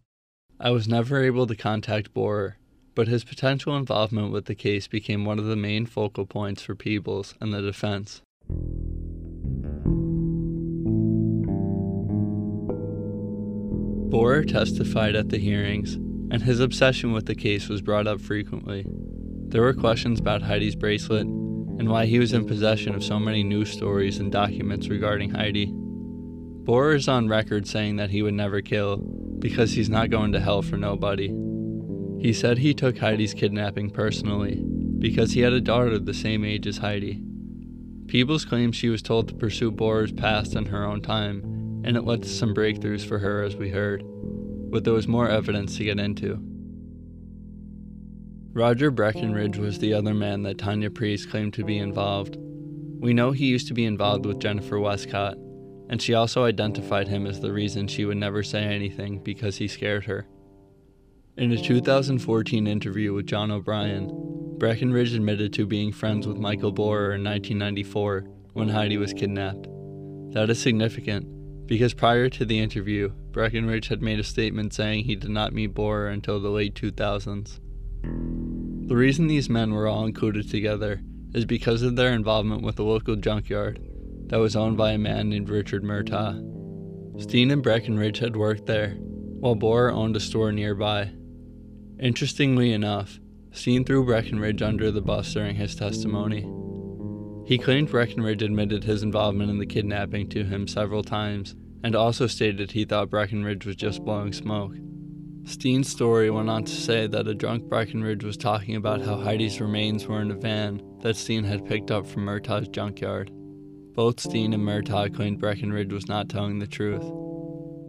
I 0.59 0.71
was 0.71 0.87
never 0.87 1.23
able 1.23 1.47
to 1.47 1.55
contact 1.55 2.13
Bohrer, 2.13 2.53
but 2.95 3.07
his 3.07 3.23
potential 3.23 3.75
involvement 3.75 4.31
with 4.31 4.45
the 4.45 4.55
case 4.55 4.87
became 4.87 5.25
one 5.25 5.39
of 5.39 5.45
the 5.45 5.55
main 5.55 5.85
focal 5.85 6.25
points 6.25 6.61
for 6.61 6.75
Peebles 6.75 7.35
and 7.39 7.53
the 7.53 7.61
defense. 7.61 8.21
Bohrer 14.09 14.47
testified 14.47 15.15
at 15.15 15.29
the 15.29 15.39
hearings, 15.39 15.95
and 15.95 16.43
his 16.43 16.59
obsession 16.59 17.13
with 17.13 17.25
the 17.25 17.35
case 17.35 17.67
was 17.67 17.81
brought 17.81 18.05
up 18.05 18.21
frequently. 18.21 18.85
There 19.47 19.63
were 19.63 19.73
questions 19.73 20.19
about 20.19 20.43
Heidi's 20.43 20.75
bracelet 20.75 21.25
and 21.25 21.89
why 21.89 22.05
he 22.05 22.19
was 22.19 22.33
in 22.33 22.45
possession 22.45 22.93
of 22.93 23.03
so 23.03 23.19
many 23.19 23.43
news 23.43 23.71
stories 23.71 24.19
and 24.19 24.31
documents 24.31 24.87
regarding 24.87 25.31
Heidi. 25.31 25.67
Bohrer 26.63 26.95
is 26.95 27.07
on 27.07 27.27
record 27.27 27.67
saying 27.67 27.95
that 27.95 28.11
he 28.11 28.21
would 28.21 28.35
never 28.35 28.61
kill 28.61 28.97
because 28.97 29.71
he's 29.73 29.89
not 29.89 30.11
going 30.11 30.31
to 30.31 30.39
hell 30.39 30.61
for 30.61 30.77
nobody. 30.77 31.33
He 32.23 32.31
said 32.31 32.57
he 32.57 32.73
took 32.73 32.99
Heidi's 32.99 33.33
kidnapping 33.33 33.89
personally 33.89 34.55
because 34.55 35.33
he 35.33 35.41
had 35.41 35.51
a 35.51 35.59
daughter 35.59 35.99
the 35.99 36.13
same 36.13 36.45
age 36.45 36.65
as 36.65 36.77
Heidi. 36.77 37.21
Peebles 38.07 38.45
claims 38.45 38.77
she 38.77 38.87
was 38.87 39.01
told 39.01 39.27
to 39.27 39.35
pursue 39.35 39.71
Bohrer's 39.71 40.13
past 40.13 40.55
in 40.55 40.67
her 40.67 40.85
own 40.85 41.01
time 41.01 41.81
and 41.83 41.97
it 41.97 42.05
led 42.05 42.23
to 42.23 42.29
some 42.29 42.55
breakthroughs 42.55 43.05
for 43.05 43.19
her, 43.19 43.43
as 43.43 43.57
we 43.57 43.69
heard, 43.69 44.03
but 44.71 44.85
there 44.85 44.93
was 44.93 45.05
more 45.05 45.27
evidence 45.27 45.75
to 45.75 45.83
get 45.83 45.99
into. 45.99 46.39
Roger 48.53 48.89
Breckenridge 48.89 49.57
was 49.57 49.79
the 49.79 49.93
other 49.93 50.13
man 50.13 50.43
that 50.43 50.57
Tanya 50.57 50.89
Priest 50.89 51.29
claimed 51.29 51.53
to 51.55 51.65
be 51.65 51.77
involved. 51.77 52.37
We 53.01 53.13
know 53.13 53.33
he 53.33 53.47
used 53.47 53.67
to 53.67 53.73
be 53.73 53.83
involved 53.83 54.25
with 54.25 54.39
Jennifer 54.39 54.79
Westcott, 54.79 55.35
and 55.89 56.01
she 56.01 56.13
also 56.13 56.45
identified 56.45 57.09
him 57.09 57.27
as 57.27 57.41
the 57.41 57.51
reason 57.51 57.89
she 57.89 58.05
would 58.05 58.15
never 58.15 58.43
say 58.43 58.63
anything 58.63 59.19
because 59.19 59.57
he 59.57 59.67
scared 59.67 60.05
her. 60.05 60.25
In 61.35 61.51
a 61.51 61.57
2014 61.57 62.67
interview 62.67 63.11
with 63.11 63.25
John 63.25 63.49
O'Brien, 63.49 64.07
Breckenridge 64.59 65.13
admitted 65.13 65.51
to 65.53 65.65
being 65.65 65.91
friends 65.91 66.27
with 66.27 66.37
Michael 66.37 66.71
Bohrer 66.71 67.15
in 67.15 67.23
1994 67.23 68.25
when 68.53 68.69
Heidi 68.69 68.97
was 68.97 69.13
kidnapped. 69.13 69.67
That 70.33 70.51
is 70.51 70.61
significant 70.61 71.65
because 71.65 71.95
prior 71.95 72.29
to 72.29 72.45
the 72.45 72.59
interview, 72.59 73.09
Breckenridge 73.31 73.87
had 73.87 74.03
made 74.03 74.19
a 74.19 74.23
statement 74.23 74.75
saying 74.75 75.05
he 75.05 75.15
did 75.15 75.31
not 75.31 75.53
meet 75.53 75.73
Bohrer 75.73 76.13
until 76.13 76.39
the 76.39 76.51
late 76.51 76.75
2000s. 76.75 77.59
The 78.87 78.95
reason 78.95 79.25
these 79.25 79.49
men 79.49 79.73
were 79.73 79.87
all 79.87 80.05
included 80.05 80.51
together 80.51 81.01
is 81.33 81.45
because 81.45 81.81
of 81.81 81.95
their 81.95 82.13
involvement 82.13 82.61
with 82.61 82.77
a 82.77 82.83
local 82.83 83.15
junkyard 83.15 83.79
that 84.27 84.39
was 84.39 84.55
owned 84.55 84.77
by 84.77 84.91
a 84.91 84.99
man 84.99 85.29
named 85.29 85.49
Richard 85.49 85.83
Murtaugh. 85.83 87.23
Steen 87.23 87.49
and 87.49 87.63
Breckenridge 87.63 88.19
had 88.19 88.35
worked 88.35 88.67
there, 88.67 88.91
while 89.39 89.55
Bohrer 89.55 89.91
owned 89.91 90.15
a 90.15 90.19
store 90.19 90.51
nearby. 90.51 91.11
Interestingly 92.03 92.73
enough, 92.73 93.21
Steen 93.53 93.85
threw 93.85 94.03
Breckenridge 94.03 94.61
under 94.61 94.91
the 94.91 95.01
bus 95.01 95.31
during 95.31 95.55
his 95.55 95.73
testimony. 95.73 96.41
He 97.47 97.57
claimed 97.57 97.91
Breckenridge 97.91 98.41
admitted 98.41 98.83
his 98.83 99.03
involvement 99.03 99.49
in 99.49 99.57
the 99.57 99.65
kidnapping 99.65 100.27
to 100.31 100.43
him 100.43 100.67
several 100.67 101.01
times, 101.01 101.55
and 101.81 101.95
also 101.95 102.27
stated 102.27 102.71
he 102.71 102.83
thought 102.83 103.09
Breckenridge 103.09 103.65
was 103.65 103.77
just 103.77 104.03
blowing 104.03 104.33
smoke. 104.33 104.75
Steen's 105.45 105.89
story 105.89 106.29
went 106.29 106.49
on 106.49 106.65
to 106.65 106.73
say 106.73 107.07
that 107.07 107.29
a 107.29 107.33
drunk 107.33 107.69
Breckenridge 107.69 108.25
was 108.25 108.35
talking 108.35 108.75
about 108.75 108.99
how 108.99 109.15
Heidi's 109.15 109.61
remains 109.61 110.05
were 110.05 110.21
in 110.21 110.31
a 110.31 110.35
van 110.35 110.81
that 111.03 111.15
Steen 111.15 111.45
had 111.45 111.65
picked 111.65 111.89
up 111.89 112.05
from 112.05 112.25
Murtaugh's 112.25 112.67
junkyard. 112.67 113.31
Both 113.93 114.19
Steen 114.19 114.53
and 114.53 114.63
Murtaugh 114.63 115.15
claimed 115.15 115.39
Breckenridge 115.39 115.93
was 115.93 116.09
not 116.09 116.27
telling 116.27 116.59
the 116.59 116.67
truth. 116.67 117.22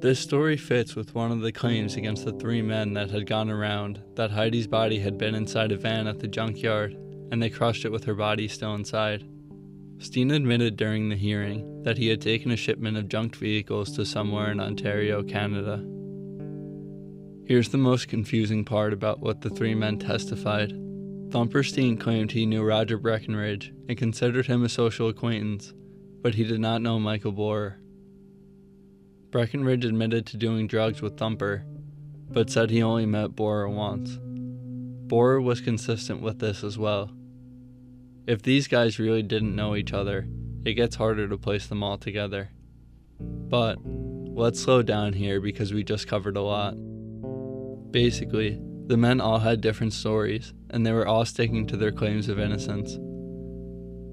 This 0.05 0.21
story 0.21 0.59
fits 0.59 0.95
with 0.95 1.15
one 1.15 1.33
of 1.33 1.41
the 1.41 1.51
claims 1.51 1.97
against 1.97 2.27
the 2.27 2.33
three 2.33 2.61
men 2.61 2.93
that 2.93 3.11
had 3.11 3.27
gone 3.27 3.49
around 3.49 4.03
that 4.17 4.31
Heidi's 4.31 4.67
body 4.67 4.99
had 4.99 5.17
been 5.17 5.35
inside 5.35 5.73
a 5.73 5.79
van 5.79 6.07
at 6.07 6.19
the 6.19 6.29
junkyard 6.29 6.93
and 7.33 7.43
they 7.43 7.49
crushed 7.49 7.87
it 7.87 7.91
with 7.91 8.05
her 8.05 8.15
body 8.15 8.47
still 8.47 8.75
inside. 8.75 9.25
Steen 9.97 10.31
admitted 10.31 10.77
during 10.77 11.09
the 11.09 11.17
hearing 11.17 11.83
that 11.85 11.97
he 11.97 12.09
had 12.09 12.21
taken 12.21 12.51
a 12.51 12.57
shipment 12.57 12.99
of 12.99 13.09
junked 13.09 13.37
vehicles 13.37 13.97
to 13.97 14.05
somewhere 14.05 14.53
in 14.53 14.61
Ontario, 14.61 15.23
Canada. 15.23 15.83
Here's 17.47 17.71
the 17.71 17.79
most 17.79 18.07
confusing 18.07 18.63
part 18.63 18.93
about 18.93 19.21
what 19.21 19.41
the 19.41 19.49
three 19.49 19.75
men 19.75 19.99
testified. 19.99 20.79
Thumper 21.31 21.63
Steen 21.63 21.97
claimed 21.97 22.31
he 22.31 22.45
knew 22.45 22.63
Roger 22.63 22.99
Breckenridge 22.99 23.73
and 23.89 23.97
considered 23.97 24.49
him 24.49 24.65
a 24.65 24.69
social 24.69 25.09
acquaintance, 25.09 25.73
but 26.21 26.35
he 26.35 26.45
did 26.45 26.61
not 26.61 26.83
know 26.83 27.01
Michael 27.01 27.33
Bohrer. 27.33 27.77
Breckenridge 29.35 29.85
admitted 29.85 30.27
to 30.27 30.37
doing 30.37 30.69
drugs 30.69 31.03
with 31.03 31.17
Thumper, 31.17 31.65
but 32.31 32.49
said 32.51 32.71
he 32.71 32.85
only 32.85 33.05
met 33.05 33.31
Bohrer 33.31 33.69
once. 33.69 34.17
Bohrer 35.09 35.43
was 35.43 35.61
consistent 35.61 36.23
with 36.23 36.39
this 36.39 36.63
as 36.63 36.79
well. 36.79 37.11
If 38.29 38.43
these 38.43 38.69
guys 38.69 39.01
really 39.01 39.25
didn't 39.25 39.57
know 39.57 39.75
each 39.75 39.93
other, 39.93 40.29
it 40.65 40.75
gets 40.75 40.95
harder 40.95 41.27
to 41.27 41.37
place 41.37 41.67
them 41.67 41.83
all 41.83 41.99
together. 41.99 42.51
But 43.19 43.79
let's 43.85 44.61
slow 44.61 44.83
down 44.83 45.15
here 45.15 45.41
because 45.41 45.75
we 45.75 45.83
just 45.83 46.07
covered 46.07 46.37
a 46.37 46.41
lot. 46.41 46.75
Basically, 47.91 48.61
the 48.87 48.97
men 48.97 49.21
all 49.21 49.41
had 49.41 49.61
different 49.61 49.95
stories, 49.95 50.53
and 50.71 50.87
they 50.87 50.93
were 50.93 51.09
all 51.09 51.25
sticking 51.25 51.67
to 51.67 51.77
their 51.77 51.91
claims 51.91 52.29
of 52.29 52.39
innocence. 52.39 53.01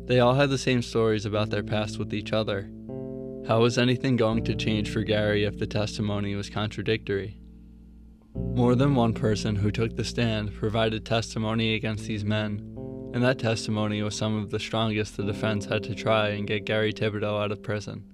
They 0.07 0.19
all 0.19 0.33
had 0.33 0.49
the 0.49 0.57
same 0.57 0.81
stories 0.81 1.27
about 1.27 1.51
their 1.51 1.61
past 1.61 1.99
with 1.99 2.11
each 2.11 2.33
other. 2.33 2.71
How 3.47 3.61
was 3.61 3.79
anything 3.79 4.17
going 4.17 4.43
to 4.45 4.55
change 4.55 4.91
for 4.91 5.03
Gary 5.03 5.45
if 5.45 5.57
the 5.57 5.65
testimony 5.65 6.35
was 6.35 6.49
contradictory? 6.49 7.39
More 8.35 8.75
than 8.75 8.93
one 8.93 9.13
person 9.13 9.55
who 9.55 9.71
took 9.71 9.95
the 9.95 10.03
stand 10.03 10.53
provided 10.53 11.05
testimony 11.05 11.73
against 11.73 12.05
these 12.05 12.23
men, 12.23 12.59
and 13.13 13.23
that 13.23 13.39
testimony 13.39 14.03
was 14.03 14.15
some 14.15 14.37
of 14.37 14.51
the 14.51 14.59
strongest 14.59 15.17
the 15.17 15.23
defense 15.23 15.65
had 15.65 15.83
to 15.83 15.95
try 15.95 16.29
and 16.29 16.47
get 16.47 16.65
Gary 16.65 16.93
Thibodeau 16.93 17.43
out 17.43 17.51
of 17.51 17.63
prison. 17.63 18.05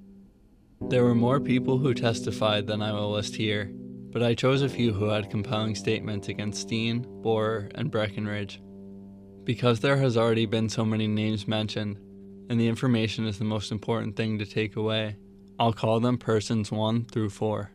There 0.89 1.03
were 1.03 1.13
more 1.13 1.41
people 1.41 1.77
who 1.77 1.93
testified 1.93 2.65
than 2.65 2.81
I 2.81 2.93
will 2.93 3.11
list 3.11 3.35
here, 3.35 3.69
but 4.11 4.23
I 4.23 4.33
chose 4.33 4.61
a 4.61 4.69
few 4.69 4.93
who 4.93 5.09
had 5.09 5.29
compelling 5.29 5.75
statements 5.75 6.29
against 6.29 6.61
Steen, 6.61 7.03
Bohrer, 7.21 7.69
and 7.75 7.91
Breckenridge. 7.91 8.61
Because 9.43 9.81
there 9.81 9.97
has 9.97 10.15
already 10.15 10.45
been 10.45 10.69
so 10.69 10.85
many 10.85 11.07
names 11.07 11.47
mentioned, 11.47 11.99
and 12.49 12.59
the 12.59 12.67
information 12.67 13.25
is 13.25 13.37
the 13.37 13.45
most 13.45 13.71
important 13.71 14.15
thing 14.15 14.39
to 14.39 14.45
take 14.45 14.75
away, 14.75 15.15
I'll 15.59 15.73
call 15.73 15.99
them 15.99 16.17
persons 16.17 16.71
1 16.71 17.05
through 17.05 17.29
4. 17.29 17.71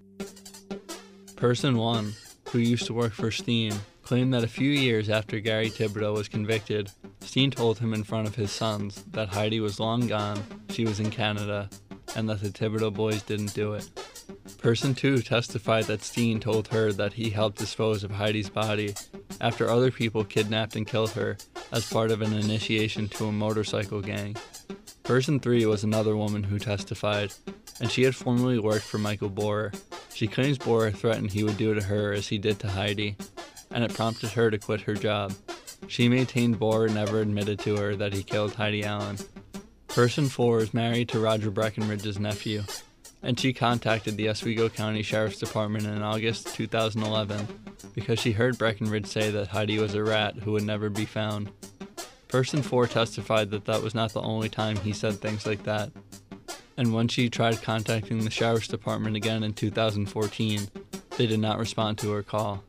Person 1.36 1.76
1, 1.76 2.12
who 2.50 2.58
used 2.58 2.86
to 2.86 2.94
work 2.94 3.12
for 3.12 3.30
Steen, 3.30 3.74
claimed 4.02 4.32
that 4.34 4.44
a 4.44 4.48
few 4.48 4.70
years 4.70 5.10
after 5.10 5.40
Gary 5.40 5.70
Thibodeau 5.70 6.14
was 6.14 6.28
convicted, 6.28 6.90
Steen 7.20 7.50
told 7.50 7.78
him 7.78 7.94
in 7.94 8.04
front 8.04 8.28
of 8.28 8.34
his 8.34 8.50
sons 8.50 9.02
that 9.10 9.28
Heidi 9.28 9.60
was 9.60 9.80
long 9.80 10.06
gone, 10.06 10.42
she 10.70 10.84
was 10.84 11.00
in 11.00 11.10
Canada, 11.10 11.68
and 12.14 12.28
that 12.28 12.40
the 12.40 12.50
Thibodeau 12.50 12.92
boys 12.92 13.22
didn't 13.22 13.54
do 13.54 13.74
it. 13.74 13.88
Person 14.58 14.94
2 14.94 15.22
testified 15.22 15.84
that 15.84 16.02
Steen 16.02 16.38
told 16.40 16.68
her 16.68 16.92
that 16.92 17.14
he 17.14 17.30
helped 17.30 17.58
dispose 17.58 18.04
of 18.04 18.12
Heidi's 18.12 18.50
body 18.50 18.94
after 19.40 19.68
other 19.68 19.90
people 19.90 20.24
kidnapped 20.24 20.76
and 20.76 20.86
killed 20.86 21.10
her 21.10 21.36
as 21.72 21.90
part 21.90 22.10
of 22.10 22.22
an 22.22 22.32
initiation 22.32 23.08
to 23.08 23.26
a 23.26 23.32
motorcycle 23.32 24.00
gang. 24.00 24.36
Person 25.12 25.40
3 25.40 25.66
was 25.66 25.84
another 25.84 26.16
woman 26.16 26.42
who 26.42 26.58
testified, 26.58 27.34
and 27.80 27.90
she 27.90 28.02
had 28.02 28.16
formerly 28.16 28.58
worked 28.58 28.86
for 28.86 28.96
Michael 28.96 29.28
Bohrer. 29.28 29.78
She 30.14 30.26
claims 30.26 30.56
Bohrer 30.56 30.90
threatened 30.90 31.30
he 31.30 31.44
would 31.44 31.58
do 31.58 31.74
to 31.74 31.82
her 31.82 32.14
as 32.14 32.28
he 32.28 32.38
did 32.38 32.58
to 32.60 32.68
Heidi, 32.68 33.16
and 33.70 33.84
it 33.84 33.92
prompted 33.92 34.30
her 34.30 34.50
to 34.50 34.56
quit 34.56 34.80
her 34.80 34.94
job. 34.94 35.34
She 35.86 36.08
maintained 36.08 36.58
Bohrer 36.58 36.90
never 36.90 37.20
admitted 37.20 37.58
to 37.58 37.76
her 37.76 37.94
that 37.94 38.14
he 38.14 38.22
killed 38.22 38.54
Heidi 38.54 38.84
Allen. 38.84 39.18
Person 39.86 40.30
4 40.30 40.60
is 40.60 40.72
married 40.72 41.10
to 41.10 41.20
Roger 41.20 41.50
Breckenridge's 41.50 42.18
nephew, 42.18 42.62
and 43.22 43.38
she 43.38 43.52
contacted 43.52 44.16
the 44.16 44.30
Oswego 44.30 44.70
County 44.70 45.02
Sheriff's 45.02 45.38
Department 45.38 45.84
in 45.84 46.00
August 46.00 46.54
2011 46.54 47.48
because 47.94 48.18
she 48.18 48.32
heard 48.32 48.56
Breckenridge 48.56 49.08
say 49.08 49.30
that 49.30 49.48
Heidi 49.48 49.78
was 49.78 49.94
a 49.94 50.02
rat 50.02 50.36
who 50.36 50.52
would 50.52 50.64
never 50.64 50.88
be 50.88 51.04
found. 51.04 51.52
Person 52.32 52.62
4 52.62 52.86
testified 52.86 53.50
that 53.50 53.66
that 53.66 53.82
was 53.82 53.94
not 53.94 54.14
the 54.14 54.22
only 54.22 54.48
time 54.48 54.78
he 54.78 54.94
said 54.94 55.16
things 55.16 55.44
like 55.44 55.64
that. 55.64 55.92
And 56.78 56.94
when 56.94 57.06
she 57.06 57.28
tried 57.28 57.60
contacting 57.60 58.24
the 58.24 58.30
Sheriff's 58.30 58.68
Department 58.68 59.16
again 59.16 59.42
in 59.42 59.52
2014, 59.52 60.68
they 61.18 61.26
did 61.26 61.40
not 61.40 61.58
respond 61.58 61.98
to 61.98 62.10
her 62.12 62.22
call. 62.22 62.64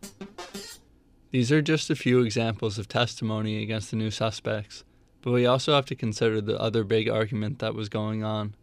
These 1.32 1.50
are 1.50 1.62
just 1.62 1.90
a 1.90 1.96
few 1.96 2.20
examples 2.20 2.78
of 2.78 2.90
testimony 2.90 3.64
against 3.64 3.90
the 3.90 3.96
new 3.96 4.12
suspects, 4.12 4.84
but 5.22 5.32
we 5.32 5.46
also 5.46 5.74
have 5.74 5.86
to 5.86 5.96
consider 5.96 6.42
the 6.42 6.60
other 6.60 6.84
big 6.84 7.08
argument 7.08 7.60
that 7.60 7.74
was 7.74 7.88
going 7.88 8.22
on. 8.22 8.56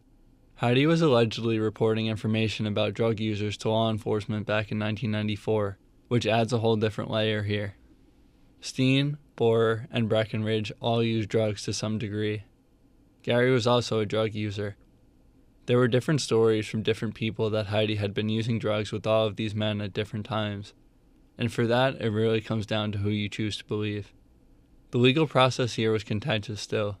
Heidi 0.57 0.85
was 0.85 1.01
allegedly 1.01 1.57
reporting 1.57 2.05
information 2.05 2.67
about 2.67 2.93
drug 2.93 3.19
users 3.19 3.57
to 3.57 3.71
law 3.71 3.89
enforcement 3.89 4.45
back 4.45 4.71
in 4.71 4.77
1994, 4.77 5.79
which 6.09 6.27
adds 6.27 6.53
a 6.53 6.59
whole 6.59 6.75
different 6.75 7.09
layer 7.09 7.41
here. 7.41 7.73
Steen, 8.61 9.17
Bohrer, 9.35 9.87
and 9.91 10.07
Breckenridge 10.07 10.71
all 10.79 11.03
used 11.03 11.29
drugs 11.29 11.63
to 11.63 11.73
some 11.73 11.97
degree. 11.97 12.43
Gary 13.23 13.51
was 13.51 13.65
also 13.65 13.99
a 13.99 14.05
drug 14.05 14.35
user. 14.35 14.77
There 15.65 15.77
were 15.77 15.87
different 15.87 16.21
stories 16.21 16.67
from 16.67 16.83
different 16.83 17.15
people 17.15 17.49
that 17.49 17.67
Heidi 17.67 17.95
had 17.95 18.13
been 18.13 18.29
using 18.29 18.59
drugs 18.59 18.91
with 18.91 19.07
all 19.07 19.25
of 19.25 19.35
these 19.35 19.55
men 19.55 19.81
at 19.81 19.93
different 19.93 20.25
times, 20.25 20.73
and 21.37 21.51
for 21.51 21.65
that, 21.65 21.99
it 21.99 22.09
really 22.09 22.41
comes 22.41 22.65
down 22.67 22.91
to 22.91 22.99
who 22.99 23.09
you 23.09 23.29
choose 23.29 23.57
to 23.57 23.65
believe. 23.65 24.13
The 24.91 24.99
legal 24.99 25.27
process 25.27 25.73
here 25.73 25.91
was 25.91 26.03
contentious 26.03 26.61
still, 26.61 26.97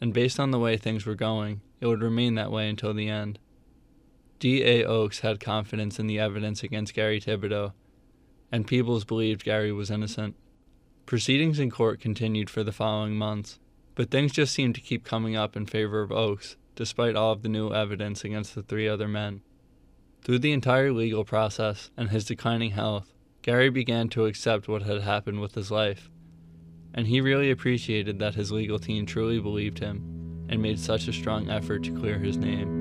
and 0.00 0.12
based 0.12 0.40
on 0.40 0.50
the 0.50 0.58
way 0.58 0.76
things 0.76 1.06
were 1.06 1.14
going, 1.14 1.60
it 1.80 1.86
would 1.86 2.02
remain 2.02 2.34
that 2.34 2.50
way 2.50 2.68
until 2.68 2.92
the 2.92 3.08
end. 3.08 3.38
D.A. 4.40 4.84
Oakes 4.84 5.20
had 5.20 5.38
confidence 5.38 5.98
in 5.98 6.06
the 6.06 6.18
evidence 6.18 6.62
against 6.62 6.94
Gary 6.94 7.20
Thibodeau, 7.20 7.72
and 8.50 8.66
Peebles 8.66 9.04
believed 9.04 9.44
Gary 9.44 9.72
was 9.72 9.90
innocent. 9.90 10.34
Proceedings 11.08 11.58
in 11.58 11.70
court 11.70 12.00
continued 12.00 12.50
for 12.50 12.62
the 12.62 12.70
following 12.70 13.16
months, 13.16 13.58
but 13.94 14.10
things 14.10 14.30
just 14.30 14.52
seemed 14.52 14.74
to 14.74 14.82
keep 14.82 15.04
coming 15.04 15.34
up 15.34 15.56
in 15.56 15.64
favor 15.64 16.02
of 16.02 16.12
Oakes, 16.12 16.58
despite 16.76 17.16
all 17.16 17.32
of 17.32 17.40
the 17.40 17.48
new 17.48 17.72
evidence 17.72 18.24
against 18.24 18.54
the 18.54 18.62
three 18.62 18.86
other 18.86 19.08
men. 19.08 19.40
Through 20.20 20.40
the 20.40 20.52
entire 20.52 20.92
legal 20.92 21.24
process 21.24 21.90
and 21.96 22.10
his 22.10 22.26
declining 22.26 22.72
health, 22.72 23.14
Gary 23.40 23.70
began 23.70 24.10
to 24.10 24.26
accept 24.26 24.68
what 24.68 24.82
had 24.82 25.00
happened 25.00 25.40
with 25.40 25.54
his 25.54 25.70
life, 25.70 26.10
and 26.92 27.06
he 27.06 27.22
really 27.22 27.50
appreciated 27.50 28.18
that 28.18 28.34
his 28.34 28.52
legal 28.52 28.78
team 28.78 29.06
truly 29.06 29.40
believed 29.40 29.78
him 29.78 30.46
and 30.50 30.60
made 30.60 30.78
such 30.78 31.08
a 31.08 31.12
strong 31.14 31.48
effort 31.48 31.84
to 31.84 31.98
clear 31.98 32.18
his 32.18 32.36
name. 32.36 32.76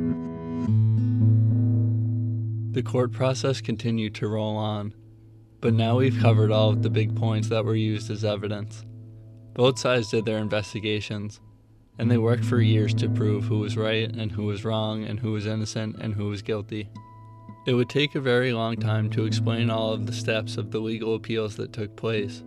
The 2.73 2.83
court 2.83 3.13
process 3.13 3.61
continued 3.61 4.15
to 4.15 4.27
roll 4.27 4.57
on, 4.57 4.93
but 5.61 5.73
now 5.73 5.97
we've 5.97 6.19
covered 6.19 6.51
all 6.51 6.69
of 6.69 6.83
the 6.83 6.89
big 6.89 7.15
points 7.15 7.49
that 7.49 7.65
were 7.65 7.75
used 7.75 8.09
as 8.09 8.23
evidence. 8.23 8.85
Both 9.53 9.79
sides 9.79 10.11
did 10.11 10.25
their 10.25 10.37
investigations, 10.37 11.39
and 11.97 12.11
they 12.11 12.17
worked 12.17 12.45
for 12.45 12.61
years 12.61 12.93
to 12.95 13.09
prove 13.09 13.45
who 13.45 13.59
was 13.59 13.75
right 13.75 14.09
and 14.15 14.31
who 14.31 14.43
was 14.43 14.63
wrong 14.63 15.03
and 15.03 15.19
who 15.19 15.31
was 15.31 15.45
innocent 15.45 15.97
and 15.99 16.13
who 16.13 16.29
was 16.29 16.41
guilty. 16.41 16.89
It 17.65 17.73
would 17.73 17.89
take 17.89 18.15
a 18.15 18.21
very 18.21 18.53
long 18.53 18.77
time 18.77 19.09
to 19.09 19.25
explain 19.25 19.69
all 19.69 19.91
of 19.91 20.05
the 20.05 20.13
steps 20.13 20.57
of 20.57 20.71
the 20.71 20.79
legal 20.79 21.15
appeals 21.15 21.55
that 21.57 21.73
took 21.73 21.95
place, 21.95 22.43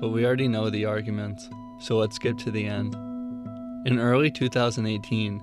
but 0.00 0.08
we 0.08 0.24
already 0.24 0.48
know 0.48 0.70
the 0.70 0.86
arguments, 0.86 1.48
so 1.78 1.98
let's 1.98 2.16
skip 2.16 2.38
to 2.38 2.50
the 2.50 2.66
end. 2.66 2.94
In 3.86 4.00
early 4.00 4.30
2018, 4.30 5.40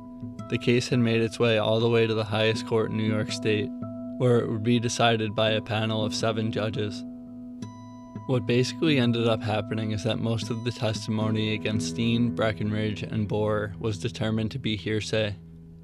the 0.49 0.57
case 0.57 0.89
had 0.89 0.99
made 0.99 1.21
its 1.21 1.39
way 1.39 1.57
all 1.57 1.79
the 1.79 1.89
way 1.89 2.05
to 2.05 2.13
the 2.13 2.25
highest 2.25 2.67
court 2.67 2.91
in 2.91 2.97
New 2.97 3.09
York 3.09 3.31
State, 3.31 3.69
where 4.17 4.39
it 4.39 4.49
would 4.51 4.63
be 4.63 4.79
decided 4.79 5.33
by 5.35 5.51
a 5.51 5.61
panel 5.61 6.03
of 6.03 6.13
seven 6.13 6.51
judges. 6.51 7.03
What 8.25 8.45
basically 8.45 8.99
ended 8.99 9.27
up 9.27 9.43
happening 9.43 9.91
is 9.91 10.05
that 10.05 10.17
most 10.17 10.49
of 10.49 10.63
the 10.63 10.71
testimony 10.71 11.53
against 11.53 11.89
Steen, 11.89 12.33
Breckenridge, 12.33 13.03
and 13.03 13.27
Bohrer 13.27 13.77
was 13.79 13.97
determined 13.97 14.51
to 14.51 14.59
be 14.59 14.77
hearsay. 14.77 15.35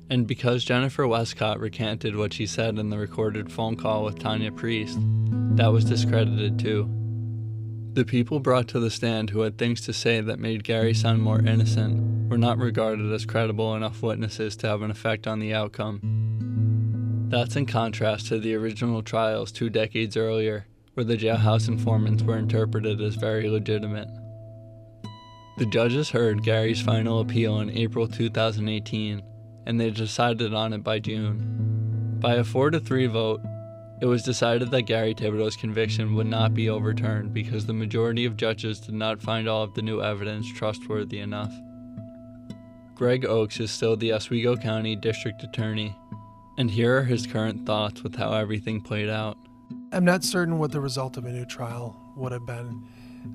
And 0.10 0.26
because 0.26 0.64
Jennifer 0.64 1.06
Westcott 1.06 1.60
recanted 1.60 2.16
what 2.16 2.34
she 2.34 2.48
said 2.48 2.80
in 2.80 2.90
the 2.90 2.98
recorded 2.98 3.52
phone 3.52 3.76
call 3.76 4.06
with 4.06 4.20
Tanya 4.20 4.54
Priest, 4.54 4.98
that 5.58 5.68
was 5.68 5.84
discredited 5.84 6.58
too. 6.58 6.90
The 7.94 8.06
people 8.06 8.40
brought 8.40 8.70
to 8.70 8.80
the 8.80 8.90
stand 8.90 9.32
who 9.32 9.42
had 9.42 9.58
things 9.58 9.82
to 9.82 9.92
say 9.92 10.22
that 10.22 10.40
made 10.40 10.64
Gary 10.64 10.94
sound 10.94 11.22
more 11.22 11.40
innocent 11.40 12.30
were 12.30 12.38
not 12.38 12.58
regarded 12.58 13.12
as 13.12 13.26
credible 13.26 13.76
enough 13.76 14.02
witnesses 14.02 14.56
to 14.58 14.68
have 14.68 14.82
an 14.82 14.92
effect 14.92 15.28
on 15.28 15.40
the 15.40 15.54
outcome. 15.54 16.00
That's 17.30 17.58
in 17.58 17.66
contrast 17.66 18.28
to 18.28 18.40
the 18.40 18.56
original 18.56 19.04
trials 19.04 19.52
two 19.52 19.70
decades 19.70 20.16
earlier, 20.16 20.68
where 21.00 21.06
the 21.06 21.16
jailhouse 21.16 21.70
informants 21.70 22.24
were 22.24 22.38
interpreted 22.38 23.00
as 23.00 23.16
very 23.16 23.50
legitimate. 23.50 24.10
The 25.58 25.66
judges 25.68 26.10
heard 26.10 26.44
Gary's 26.44 26.82
final 26.82 27.22
appeal 27.22 27.62
in 27.62 27.70
April 27.70 28.06
2018, 28.06 29.22
and 29.66 29.80
they 29.80 29.92
decided 29.92 30.54
on 30.54 30.74
it 30.74 30.84
by 30.84 31.00
June. 31.00 32.18
By 32.20 32.34
a 32.34 32.44
4 32.44 32.72
to 32.72 32.82
3 32.82 33.06
vote, 33.06 33.40
it 34.02 34.08
was 34.08 34.24
decided 34.24 34.72
that 34.72 34.82
Gary 34.82 35.16
Thibodeau's 35.16 35.56
conviction 35.56 36.16
would 36.16 36.28
not 36.28 36.54
be 36.54 36.70
overturned 36.70 37.34
because 37.34 37.66
the 37.66 37.72
majority 37.72 38.26
of 38.26 38.36
judges 38.36 38.82
did 38.82 38.96
not 38.96 39.22
find 39.22 39.48
all 39.48 39.64
of 39.64 39.74
the 39.76 39.82
new 39.82 40.02
evidence 40.02 40.52
trustworthy 40.52 41.20
enough. 41.20 41.54
Greg 42.96 43.24
Oakes 43.24 43.62
is 43.62 43.72
still 43.72 43.96
the 43.96 44.12
Oswego 44.12 44.58
County 44.58 44.98
District 44.98 45.42
Attorney 45.44 45.96
and 46.58 46.70
here 46.70 46.98
are 46.98 47.04
his 47.06 47.26
current 47.26 47.66
thoughts 47.66 48.04
with 48.04 48.18
how 48.18 48.34
everything 48.34 48.82
played 48.82 49.08
out. 49.08 49.38
I'm 49.92 50.06
not 50.06 50.24
certain 50.24 50.60
what 50.60 50.72
the 50.72 50.80
result 50.80 51.18
of 51.18 51.26
a 51.26 51.32
new 51.32 51.46
trial 51.46 52.00
would 52.16 52.32
have 52.32 52.46
been. 52.46 52.88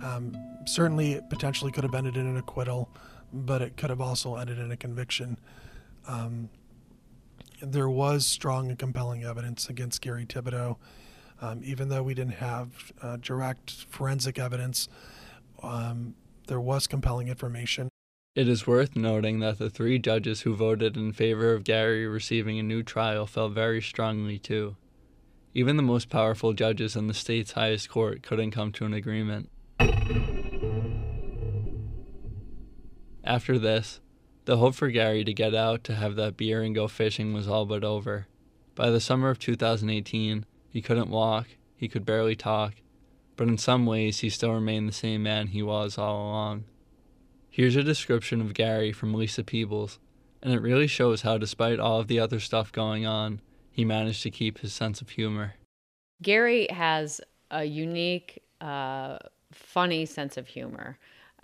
Um, 0.03 0.37
certainly, 0.67 1.13
it 1.13 1.29
potentially 1.29 1.73
could 1.73 1.85
have 1.85 1.95
ended 1.95 2.17
in 2.17 2.27
an 2.27 2.37
acquittal, 2.37 2.89
but 3.33 3.61
it 3.61 3.77
could 3.77 3.91
have 3.91 4.01
also 4.01 4.37
ended 4.37 4.59
in 4.59 4.71
a 4.71 4.77
conviction. 4.77 5.39
Um, 6.07 6.49
there 7.61 7.89
was 7.89 8.25
strong 8.25 8.69
and 8.69 8.79
compelling 8.79 9.25
evidence 9.25 9.69
against 9.69 10.01
Gary 10.01 10.27
Thibodeau. 10.27 10.77
Um, 11.41 11.61
even 11.65 11.89
though 11.89 12.03
we 12.03 12.15
didn't 12.15 12.35
have 12.35 12.93
uh, 13.03 13.17
direct 13.17 13.87
forensic 13.91 14.39
evidence, 14.39 14.89
um, 15.63 16.15
there 16.47 16.61
was 16.61 16.87
compelling 16.87 17.29
information. 17.29 17.89
It 18.37 18.49
is 18.49 18.67
worth 18.67 18.97
noting 18.97 19.41
that 19.41 19.59
the 19.59 19.71
three 19.71 19.99
judges 19.99 20.43
who 20.43 20.55
voted 20.55 20.97
in 20.97 21.13
favor 21.13 21.53
of 21.53 21.65
Gary 21.65 22.07
receiving 22.07 22.59
a 22.59 22.63
new 22.63 22.83
trial 22.83 23.27
felt 23.27 23.53
very 23.53 23.83
strongly 23.83 24.39
too. 24.39 24.77
Even 25.57 25.77
the 25.77 25.85
most 25.85 26.11
powerful 26.11 26.53
judges 26.53 26.97
in 26.97 27.07
the 27.07 27.15
state's 27.15 27.53
highest 27.53 27.89
court 27.89 28.25
couldn't 28.25 28.51
come 28.51 28.73
to 28.73 28.85
an 28.85 28.93
agreement. 28.93 29.49
After 33.23 33.57
this, 33.57 34.01
the 34.47 34.57
hope 34.57 34.75
for 34.75 34.91
Gary 34.91 35.23
to 35.23 35.33
get 35.33 35.55
out 35.55 35.85
to 35.85 35.95
have 35.95 36.17
that 36.17 36.37
beer 36.37 36.61
and 36.61 36.75
go 36.75 36.89
fishing 36.89 37.33
was 37.33 37.47
all 37.47 37.67
but 37.67 37.85
over. 37.85 38.27
By 38.75 38.91
the 38.91 39.01
summer 39.01 39.31
of 39.31 39.39
2018, 39.39 40.45
he 40.69 40.83
couldn't 40.83 41.09
walk, 41.09 41.47
he 41.77 41.87
could 41.87 42.05
barely 42.05 42.35
talk, 42.35 42.75
but 43.37 43.47
in 43.47 43.57
some 43.57 43.87
ways 43.87 44.19
he 44.19 44.31
still 44.31 44.53
remained 44.53 44.89
the 44.89 44.93
same 44.93 45.23
man 45.23 45.47
he 45.47 45.63
was 45.63 45.97
all 45.97 46.31
along. 46.31 46.65
Here's 47.49 47.77
a 47.77 47.85
description 47.85 48.41
of 48.41 48.55
Gary 48.55 48.91
from 48.91 49.15
Lisa 49.15 49.45
Peebles, 49.45 50.01
and 50.43 50.53
it 50.53 50.61
really 50.61 50.89
shows 50.89 51.23
how, 51.23 51.39
despite 51.39 51.79
all 51.79 52.01
of 52.01 52.09
the 52.09 52.19
other 52.19 52.41
stuff 52.41 52.73
going 52.73 53.07
on, 53.07 53.41
he 53.75 53.85
managed 53.85 54.23
to 54.23 54.31
keep 54.31 54.59
his 54.61 54.73
sense 54.73 55.01
of 55.01 55.11
humor. 55.11 55.55
Gary 56.23 56.69
has 56.71 57.21
a 57.51 57.65
unique, 57.65 58.41
uh, 58.61 59.19
funny 59.51 60.07
sense 60.07 60.37
of 60.37 60.47
humor. 60.47 60.97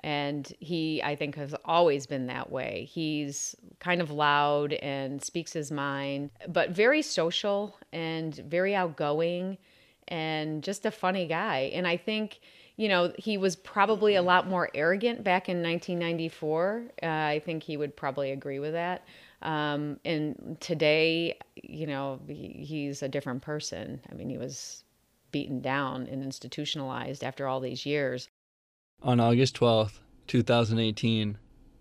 And 0.04 0.50
he, 0.60 1.02
I 1.02 1.16
think, 1.16 1.34
has 1.34 1.56
always 1.64 2.06
been 2.06 2.28
that 2.28 2.50
way. 2.50 2.88
He's 2.88 3.56
kind 3.80 4.00
of 4.00 4.12
loud 4.12 4.74
and 4.74 5.20
speaks 5.20 5.52
his 5.52 5.72
mind, 5.72 6.30
but 6.48 6.70
very 6.70 7.02
social 7.02 7.76
and 7.92 8.34
very 8.36 8.76
outgoing 8.76 9.58
and 10.06 10.62
just 10.62 10.86
a 10.86 10.92
funny 10.92 11.26
guy. 11.26 11.72
And 11.74 11.86
I 11.86 11.96
think 11.96 12.40
you 12.80 12.88
know, 12.88 13.12
he 13.18 13.36
was 13.36 13.56
probably 13.56 14.14
a 14.14 14.22
lot 14.22 14.48
more 14.48 14.70
arrogant 14.74 15.22
back 15.22 15.50
in 15.50 15.62
1994. 15.62 16.84
Uh, 17.02 17.06
I 17.06 17.42
think 17.44 17.62
he 17.62 17.76
would 17.76 17.94
probably 17.94 18.30
agree 18.30 18.58
with 18.58 18.72
that. 18.72 19.04
Um, 19.42 19.98
and 20.04 20.56
today, 20.60 21.38
you 21.56 21.86
know, 21.86 22.20
he, 22.26 22.64
he's 22.66 23.02
a 23.02 23.08
different 23.08 23.42
person. 23.42 24.00
I 24.10 24.14
mean, 24.14 24.28
he 24.28 24.38
was 24.38 24.84
beaten 25.32 25.60
down 25.60 26.06
and 26.06 26.22
institutionalized 26.22 27.24
after 27.24 27.46
all 27.46 27.60
these 27.60 27.86
years. 27.86 28.28
On 29.02 29.18
August 29.20 29.58
12th, 29.58 30.00
2018, 30.26 31.38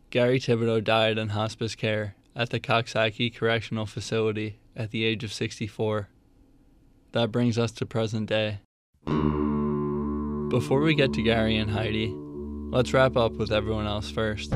Gary 0.10 0.40
Thibodeau 0.40 0.84
died 0.84 1.18
in 1.18 1.30
hospice 1.30 1.76
care 1.76 2.16
at 2.36 2.50
the 2.50 2.60
Coxsackie 2.60 3.36
Correctional 3.36 3.86
Facility 3.86 4.60
at 4.76 4.92
the 4.92 5.04
age 5.04 5.24
of 5.24 5.34
64. 5.34 6.08
That 7.12 7.32
brings 7.32 7.58
us 7.58 7.72
to 7.74 7.86
present 7.86 8.30
day. 8.30 8.60
Before 10.50 10.82
we 10.82 10.96
get 10.96 11.14
to 11.14 11.22
Gary 11.22 11.58
and 11.58 11.70
Heidi, 11.70 12.14
let's 12.72 12.94
wrap 12.94 13.18
up 13.18 13.34
with 13.34 13.52
everyone 13.52 13.86
else 13.86 14.10
first. 14.10 14.54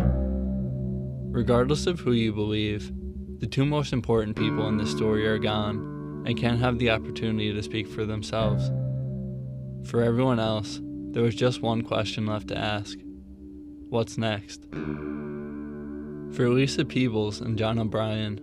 Regardless 1.33 1.87
of 1.87 1.99
who 1.99 2.11
you 2.11 2.31
believe, 2.31 2.91
the 3.39 3.47
two 3.47 3.65
most 3.65 3.91
important 3.91 4.37
people 4.37 4.67
in 4.67 4.77
this 4.77 4.91
story 4.91 5.25
are 5.25 5.39
gone 5.39 6.23
and 6.27 6.37
can't 6.37 6.59
have 6.59 6.77
the 6.77 6.91
opportunity 6.91 7.51
to 7.51 7.63
speak 7.63 7.87
for 7.87 8.05
themselves. 8.05 8.69
For 9.89 10.03
everyone 10.03 10.39
else, 10.39 10.79
there 10.83 11.23
was 11.23 11.33
just 11.33 11.59
one 11.59 11.81
question 11.81 12.27
left 12.27 12.49
to 12.49 12.57
ask 12.57 12.99
What's 13.89 14.15
next? 14.15 14.67
For 16.35 16.49
Lisa 16.49 16.85
Peebles 16.85 17.41
and 17.41 17.57
John 17.57 17.79
O'Brien, 17.79 18.39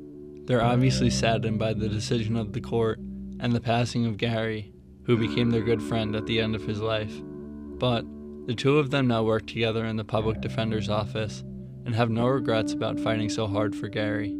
they're 0.46 0.60
obviously 0.60 1.10
saddened 1.10 1.60
by 1.60 1.74
the 1.74 1.88
decision 1.88 2.36
of 2.36 2.52
the 2.52 2.60
court 2.60 2.98
and 3.38 3.52
the 3.52 3.60
passing 3.60 4.04
of 4.04 4.16
Gary, 4.16 4.72
who 5.04 5.16
became 5.16 5.50
their 5.50 5.62
good 5.62 5.80
friend 5.80 6.16
at 6.16 6.26
the 6.26 6.40
end 6.40 6.56
of 6.56 6.64
his 6.64 6.80
life. 6.80 7.14
But 7.22 8.04
the 8.48 8.54
two 8.54 8.80
of 8.80 8.90
them 8.90 9.06
now 9.06 9.22
work 9.22 9.46
together 9.46 9.84
in 9.84 9.94
the 9.94 10.04
public 10.04 10.40
defender's 10.40 10.88
office 10.88 11.44
and 11.84 11.94
have 11.94 12.10
no 12.10 12.26
regrets 12.26 12.72
about 12.72 12.98
fighting 13.00 13.28
so 13.28 13.46
hard 13.46 13.74
for 13.74 13.88
Gary. 13.88 14.30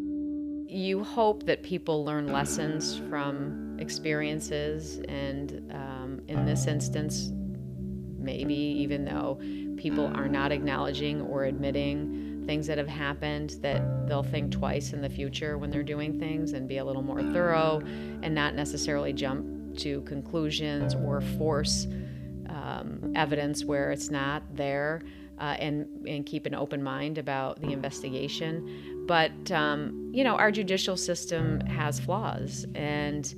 You 0.69 1.03
hope 1.03 1.47
that 1.47 1.63
people 1.63 2.05
learn 2.05 2.33
lessons 2.33 3.01
from 3.11 3.77
experiences, 3.81 5.01
and 5.09 5.73
um, 5.73 6.21
in 6.29 6.47
this 6.47 6.67
instance, 6.67 7.33
maybe 8.19 8.55
even 8.55 9.05
though 9.05 9.41
people 9.77 10.07
are 10.07 10.29
not 10.29 10.53
acknowledging 10.53 11.23
or 11.23 11.45
admitting 11.45 12.45
things 12.47 12.67
that 12.67 12.79
have 12.79 12.89
happened, 12.89 13.57
that 13.63 14.07
they'll 14.07 14.23
think 14.23 14.53
twice 14.53 14.93
in 14.93 15.01
the 15.01 15.09
future 15.09 15.59
when 15.59 15.71
they're 15.71 15.83
doing 15.83 16.19
things 16.19 16.53
and 16.53 16.69
be 16.69 16.79
a 16.79 16.85
little 16.85 17.03
more 17.03 17.23
thorough 17.23 17.81
and 18.23 18.35
not 18.35 18.55
necessarily 18.55 19.13
jump 19.13 19.77
to 19.79 20.03
conclusions 20.03 20.95
or 20.95 21.21
force 21.21 21.87
um, 22.49 23.13
evidence 23.15 23.65
where 23.65 23.91
it's 23.91 24.11
not 24.11 24.43
there. 24.55 25.03
Uh, 25.41 25.57
and 25.59 25.87
and 26.07 26.27
keep 26.27 26.45
an 26.45 26.55
open 26.55 26.83
mind 26.83 27.17
about 27.17 27.59
the 27.63 27.73
investigation. 27.73 29.05
But 29.07 29.51
um, 29.51 30.11
you 30.13 30.23
know, 30.23 30.37
our 30.37 30.53
judicial 30.53 30.99
system 30.99 31.61
has 31.63 31.99
flaws, 31.99 32.67
and 32.75 33.35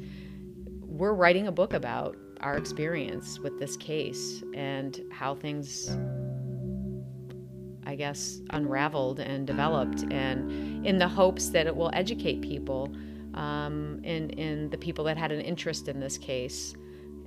we're 0.81 1.15
writing 1.15 1.47
a 1.47 1.53
book 1.53 1.75
about 1.75 2.17
our 2.41 2.57
experience 2.57 3.38
with 3.38 3.57
this 3.61 3.77
case 3.77 4.43
and 4.53 5.01
how 5.12 5.37
things 5.37 5.97
I 7.85 7.95
guess, 7.95 8.41
unraveled 8.51 9.21
and 9.21 9.47
developed, 9.47 10.05
and 10.11 10.87
in 10.87 10.99
the 10.99 11.09
hopes 11.09 11.49
that 11.51 11.67
it 11.67 11.75
will 11.75 11.91
educate 11.93 12.41
people 12.41 12.93
um, 13.35 14.01
in 14.05 14.31
in 14.31 14.71
the 14.71 14.79
people 14.79 15.05
that 15.05 15.17
had 15.17 15.33
an 15.33 15.41
interest 15.41 15.88
in 15.88 16.01
this 16.01 16.17
case, 16.17 16.75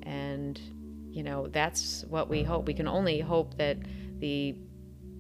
and 0.03 0.59
you 1.11 1.23
know 1.23 1.47
that's 1.47 2.05
what 2.09 2.29
we 2.29 2.41
hope. 2.43 2.67
We 2.67 2.73
can 2.73 2.87
only 2.87 3.19
hope 3.19 3.57
that 3.57 3.77
the 4.19 4.55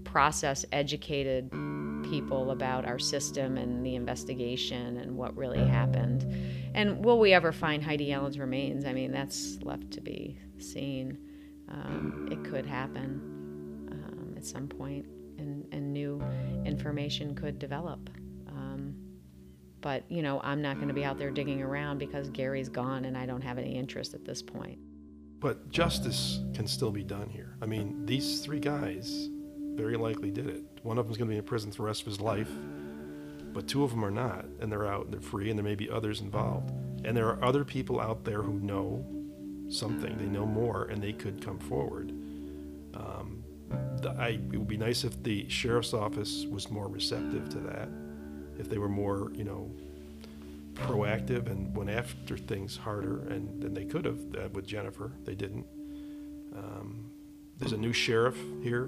process 0.03 0.65
educated 0.71 1.51
people 2.03 2.51
about 2.51 2.85
our 2.85 2.99
system 2.99 3.57
and 3.57 3.85
the 3.85 3.95
investigation 3.95 4.97
and 4.97 5.17
what 5.17 5.35
really 5.35 5.65
happened. 5.65 6.23
And 6.73 7.03
will 7.03 7.19
we 7.19 7.33
ever 7.33 7.51
find 7.51 7.83
Heidi 7.83 8.13
Allen's 8.13 8.37
remains? 8.37 8.85
I 8.85 8.93
mean, 8.93 9.11
that's 9.11 9.57
left 9.61 9.91
to 9.91 10.01
be 10.01 10.37
seen. 10.59 11.17
Um, 11.69 12.29
it 12.31 12.43
could 12.49 12.65
happen 12.65 13.89
um, 13.91 14.35
at 14.37 14.45
some 14.45 14.67
point 14.67 15.05
and, 15.37 15.67
and 15.71 15.91
new 15.91 16.21
information 16.63 17.35
could 17.35 17.59
develop. 17.59 18.09
Um, 18.47 18.95
but, 19.81 20.09
you 20.09 20.21
know, 20.21 20.39
I'm 20.43 20.61
not 20.61 20.75
going 20.75 20.87
to 20.87 20.93
be 20.93 21.03
out 21.03 21.17
there 21.17 21.31
digging 21.31 21.61
around 21.61 21.97
because 21.97 22.29
Gary's 22.29 22.69
gone 22.69 23.05
and 23.05 23.17
I 23.17 23.25
don't 23.25 23.41
have 23.41 23.57
any 23.57 23.75
interest 23.75 24.13
at 24.13 24.25
this 24.25 24.41
point. 24.41 24.79
But 25.45 25.69
justice 25.69 26.39
can 26.55 26.65
still 26.65 26.89
be 26.89 27.03
done 27.03 27.29
here. 27.29 27.55
I 27.61 27.67
mean, 27.67 28.03
these 28.07 28.39
three 28.39 28.59
guys 28.59 29.29
very 29.75 29.95
likely 29.95 30.31
did 30.31 30.47
it. 30.47 30.63
One 30.81 30.97
of 30.97 31.05
them's 31.05 31.19
going 31.19 31.29
to 31.29 31.33
be 31.33 31.37
in 31.37 31.43
prison 31.43 31.69
for 31.71 31.83
the 31.83 31.83
rest 31.83 32.01
of 32.01 32.07
his 32.07 32.19
life, 32.19 32.49
but 33.53 33.67
two 33.67 33.83
of 33.83 33.91
them 33.91 34.03
are 34.03 34.09
not, 34.09 34.45
and 34.59 34.71
they're 34.71 34.87
out, 34.87 35.05
and 35.05 35.13
they're 35.13 35.21
free, 35.21 35.51
and 35.51 35.59
there 35.59 35.63
may 35.63 35.75
be 35.75 35.87
others 35.87 36.19
involved. 36.21 36.71
And 37.05 37.15
there 37.15 37.27
are 37.27 37.45
other 37.45 37.63
people 37.63 38.01
out 38.01 38.25
there 38.25 38.41
who 38.41 38.53
know 38.53 39.05
something, 39.69 40.17
they 40.17 40.25
know 40.25 40.47
more, 40.47 40.85
and 40.85 40.99
they 40.99 41.13
could 41.13 41.45
come 41.45 41.59
forward. 41.59 42.09
Um, 42.95 43.43
I, 44.17 44.39
it 44.51 44.57
would 44.57 44.67
be 44.67 44.77
nice 44.77 45.03
if 45.03 45.21
the 45.21 45.47
sheriff's 45.47 45.93
office 45.93 46.47
was 46.49 46.71
more 46.71 46.87
receptive 46.87 47.49
to 47.49 47.59
that, 47.59 47.89
if 48.57 48.67
they 48.67 48.79
were 48.79 48.89
more, 48.89 49.31
you 49.35 49.43
know, 49.43 49.69
proactive 50.75 51.49
and 51.49 51.75
went 51.75 51.89
after 51.89 52.37
things 52.37 52.77
harder, 52.77 53.27
and 53.29 53.61
than 53.61 53.73
they 53.73 53.85
could 53.85 54.05
have 54.05 54.19
uh, 54.37 54.49
with 54.53 54.67
Jennifer. 54.67 55.11
They 55.23 55.35
didn't. 55.35 55.65
Um, 56.55 57.11
there's 57.57 57.73
a 57.73 57.77
new 57.77 57.93
sheriff 57.93 58.37
here 58.61 58.83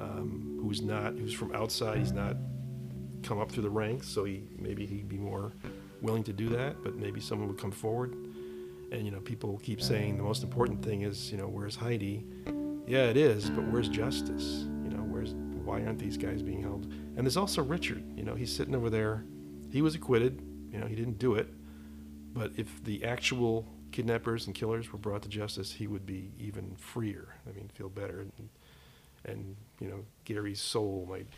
um, 0.00 0.58
who's 0.62 0.82
not, 0.82 1.14
who's 1.14 1.32
from 1.32 1.54
outside. 1.54 1.98
He's 1.98 2.12
not 2.12 2.36
come 3.22 3.40
up 3.40 3.50
through 3.50 3.62
the 3.64 3.70
ranks, 3.70 4.08
so 4.08 4.24
he 4.24 4.44
maybe 4.58 4.86
he'd 4.86 5.08
be 5.08 5.18
more 5.18 5.52
willing 6.00 6.24
to 6.24 6.32
do 6.32 6.48
that. 6.50 6.82
But 6.82 6.96
maybe 6.96 7.20
someone 7.20 7.48
would 7.48 7.58
come 7.58 7.72
forward. 7.72 8.14
And 8.90 9.06
you 9.06 9.10
know, 9.10 9.20
people 9.20 9.58
keep 9.62 9.80
saying 9.80 10.18
the 10.18 10.22
most 10.22 10.42
important 10.42 10.82
thing 10.84 11.02
is, 11.02 11.32
you 11.32 11.38
know, 11.38 11.48
where's 11.48 11.76
Heidi? 11.76 12.26
Yeah, 12.86 13.04
it 13.04 13.16
is, 13.16 13.48
but 13.48 13.64
where's 13.64 13.88
justice? 13.88 14.64
You 14.84 14.90
know, 14.90 15.02
where's 15.02 15.34
why 15.64 15.82
aren't 15.84 15.98
these 15.98 16.16
guys 16.18 16.42
being 16.42 16.60
held? 16.60 16.84
And 17.16 17.24
there's 17.24 17.36
also 17.36 17.62
Richard. 17.62 18.04
You 18.16 18.24
know, 18.24 18.34
he's 18.34 18.54
sitting 18.54 18.74
over 18.74 18.90
there. 18.90 19.24
He 19.70 19.80
was 19.80 19.94
acquitted. 19.94 20.42
You 20.72 20.80
know, 20.80 20.86
he 20.86 20.94
didn't 20.94 21.18
do 21.18 21.34
it. 21.34 21.48
But 22.32 22.52
if 22.56 22.82
the 22.82 23.04
actual 23.04 23.66
kidnappers 23.90 24.46
and 24.46 24.54
killers 24.54 24.92
were 24.92 24.98
brought 24.98 25.22
to 25.22 25.28
justice, 25.28 25.72
he 25.72 25.86
would 25.86 26.06
be 26.06 26.32
even 26.38 26.74
freer. 26.76 27.36
I 27.46 27.52
mean, 27.54 27.68
feel 27.74 27.90
better, 27.90 28.20
and, 28.20 28.48
and 29.24 29.56
you 29.80 29.88
know, 29.88 30.04
Gary's 30.24 30.60
soul 30.60 31.06
might 31.08 31.28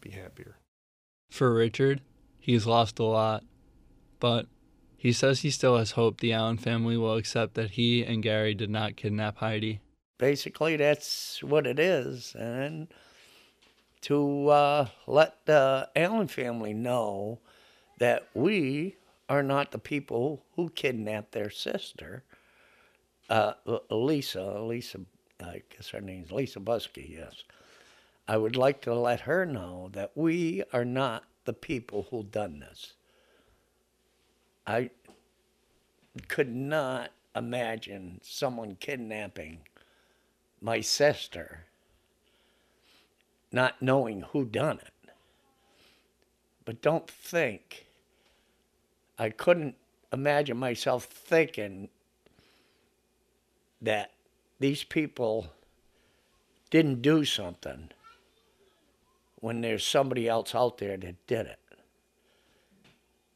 be 0.00 0.10
happier. 0.10 0.56
For 1.30 1.52
Richard, 1.52 2.00
he's 2.38 2.66
lost 2.66 2.98
a 2.98 3.04
lot, 3.04 3.44
but 4.20 4.46
he 4.96 5.12
says 5.12 5.40
he 5.40 5.50
still 5.50 5.78
has 5.78 5.92
hope 5.92 6.20
the 6.20 6.32
Allen 6.32 6.58
family 6.58 6.96
will 6.96 7.16
accept 7.16 7.54
that 7.54 7.72
he 7.72 8.04
and 8.04 8.22
Gary 8.22 8.54
did 8.54 8.70
not 8.70 8.96
kidnap 8.96 9.38
Heidi 9.38 9.80
basically 10.20 10.76
that's 10.76 11.42
what 11.42 11.66
it 11.66 11.78
is 11.78 12.36
and 12.38 12.88
to 14.02 14.48
uh, 14.48 14.86
let 15.06 15.46
the 15.46 15.88
allen 15.96 16.28
family 16.28 16.74
know 16.74 17.38
that 18.00 18.28
we 18.34 18.96
are 19.28 19.42
not 19.42 19.70
the 19.70 19.78
people 19.78 20.42
who 20.56 20.68
kidnapped 20.70 21.32
their 21.32 21.50
sister 21.50 22.24
uh, 23.30 23.52
lisa 23.90 24.60
lisa 24.60 24.98
i 25.42 25.62
guess 25.70 25.90
her 25.90 26.00
name's 26.00 26.32
lisa 26.32 26.58
Buske 26.58 27.08
yes 27.08 27.44
i 28.26 28.36
would 28.36 28.56
like 28.56 28.82
to 28.82 28.94
let 28.94 29.20
her 29.20 29.46
know 29.46 29.88
that 29.92 30.10
we 30.16 30.64
are 30.72 30.84
not 30.84 31.24
the 31.44 31.52
people 31.52 32.08
who 32.10 32.24
done 32.24 32.58
this 32.58 32.94
i 34.66 34.90
could 36.28 36.54
not 36.54 37.10
imagine 37.34 38.20
someone 38.22 38.76
kidnapping 38.80 39.60
my 40.60 40.80
sister, 40.80 41.66
not 43.52 43.80
knowing 43.80 44.22
who 44.32 44.44
done 44.44 44.78
it. 44.78 45.12
But 46.64 46.82
don't 46.82 47.08
think. 47.08 47.86
I 49.20 49.28
couldn't 49.28 49.76
imagine 50.14 50.56
myself 50.56 51.04
thinking 51.04 51.90
that 53.82 54.12
these 54.58 54.82
people 54.82 55.48
didn't 56.70 57.02
do 57.02 57.26
something 57.26 57.90
when 59.36 59.60
there's 59.60 59.86
somebody 59.86 60.26
else 60.26 60.54
out 60.54 60.78
there 60.78 60.96
that 60.96 61.26
did 61.26 61.46
it. 61.46 61.58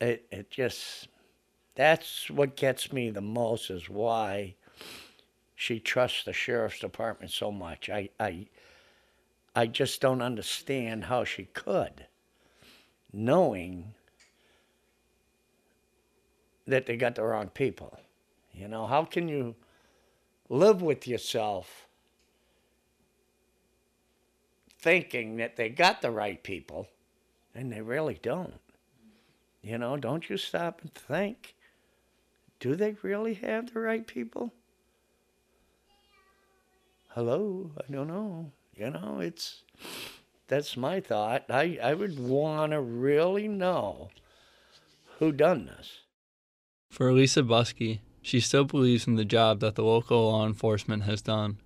It 0.01 0.27
it 0.31 0.51
just 0.51 1.09
that's 1.75 2.31
what 2.31 2.57
gets 2.57 2.91
me 2.91 3.11
the 3.11 3.21
most 3.21 3.69
is 3.71 3.89
why 3.91 4.55
she 5.55 5.81
trusts 5.81 6.25
the 6.25 6.33
sheriff's 6.33 6.81
department 6.81 7.31
so 7.31 7.53
much. 7.53 7.91
I, 7.91 8.09
I, 8.19 8.47
I 9.55 9.67
just 9.67 10.01
don't 10.01 10.23
understand 10.23 11.05
how 11.05 11.25
she 11.25 11.45
could, 11.45 12.07
knowing 13.13 13.95
that 16.67 16.87
they 16.87 16.97
got 16.97 17.15
the 17.15 17.23
wrong 17.23 17.49
people. 17.49 17.99
You 18.53 18.69
know, 18.69 18.87
how 18.87 19.05
can 19.05 19.29
you 19.29 19.55
live 20.49 20.83
with 20.83 21.07
yourself 21.07 21.87
thinking 24.79 25.37
that 25.37 25.57
they 25.57 25.69
got 25.69 26.03
the 26.03 26.11
right 26.11 26.43
people 26.43 26.89
and 27.55 27.73
they 27.73 27.81
really 27.81 28.19
don't? 28.23 28.61
You 29.63 29.79
know, 29.79 29.97
don't 29.97 30.29
you 30.29 30.37
stop 30.37 30.83
and 30.83 30.95
think 30.95 31.55
do 32.61 32.77
they 32.77 32.97
really 33.03 33.35
have 33.35 33.73
the 33.73 33.81
right 33.81 34.07
people? 34.07 34.53
hello, 37.15 37.71
I 37.79 37.93
don't 37.93 38.09
know. 38.09 38.51
You 38.75 38.91
know, 38.91 39.21
it's 39.21 39.63
that's 40.49 40.77
my 40.77 41.01
thought. 41.01 41.45
I, 41.49 41.79
I 41.83 41.95
would 41.95 42.19
want 42.19 42.73
to 42.73 42.81
really 42.81 43.47
know 43.47 44.11
who 45.19 45.31
done 45.31 45.67
this. 45.67 46.01
For 46.95 47.13
Lisa 47.13 47.43
Buske, 47.43 47.99
she 48.23 48.39
still 48.39 48.63
believes 48.63 49.09
in 49.09 49.17
the 49.17 49.25
job 49.25 49.59
that 49.59 49.75
the 49.75 49.83
local 49.83 50.31
law 50.31 50.47
enforcement 50.47 51.03
has 51.03 51.21
done. 51.21 51.59